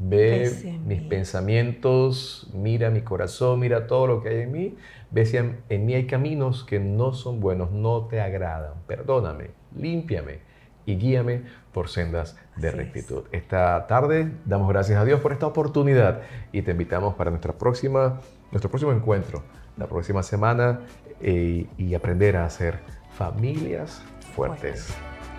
Ve 0.02 0.78
mis 0.86 1.02
pensamientos, 1.02 2.50
mira 2.54 2.88
mi 2.88 3.02
corazón, 3.02 3.60
mira 3.60 3.86
todo 3.86 4.06
lo 4.06 4.22
que 4.22 4.30
hay 4.30 4.40
en 4.40 4.52
mí. 4.52 4.76
Ve 5.10 5.26
si 5.26 5.36
en, 5.36 5.58
en 5.68 5.84
mí 5.84 5.92
hay 5.92 6.06
caminos 6.06 6.64
que 6.64 6.80
no 6.80 7.12
son 7.12 7.40
buenos, 7.40 7.70
no 7.70 8.06
te 8.06 8.22
agradan. 8.22 8.72
Perdóname, 8.86 9.50
límpiame 9.76 10.49
y 10.90 10.96
guíame 10.96 11.42
por 11.72 11.88
sendas 11.88 12.36
de 12.56 12.70
rectitud. 12.70 13.24
Esta 13.32 13.86
tarde 13.86 14.32
damos 14.44 14.68
gracias 14.68 14.98
a 14.98 15.04
Dios 15.04 15.20
por 15.20 15.32
esta 15.32 15.46
oportunidad 15.46 16.22
y 16.52 16.62
te 16.62 16.72
invitamos 16.72 17.14
para 17.14 17.30
nuestra 17.30 17.52
próxima, 17.52 18.20
nuestro 18.50 18.70
próximo 18.70 18.92
encuentro, 18.92 19.42
la 19.76 19.86
próxima 19.86 20.22
semana, 20.22 20.80
eh, 21.20 21.66
y 21.78 21.94
aprender 21.94 22.36
a 22.36 22.44
hacer 22.46 22.80
familias 23.16 24.02
fuertes. 24.34 24.94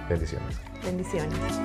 Bendiciones. 0.09 0.61
Bendiciones. 0.83 1.59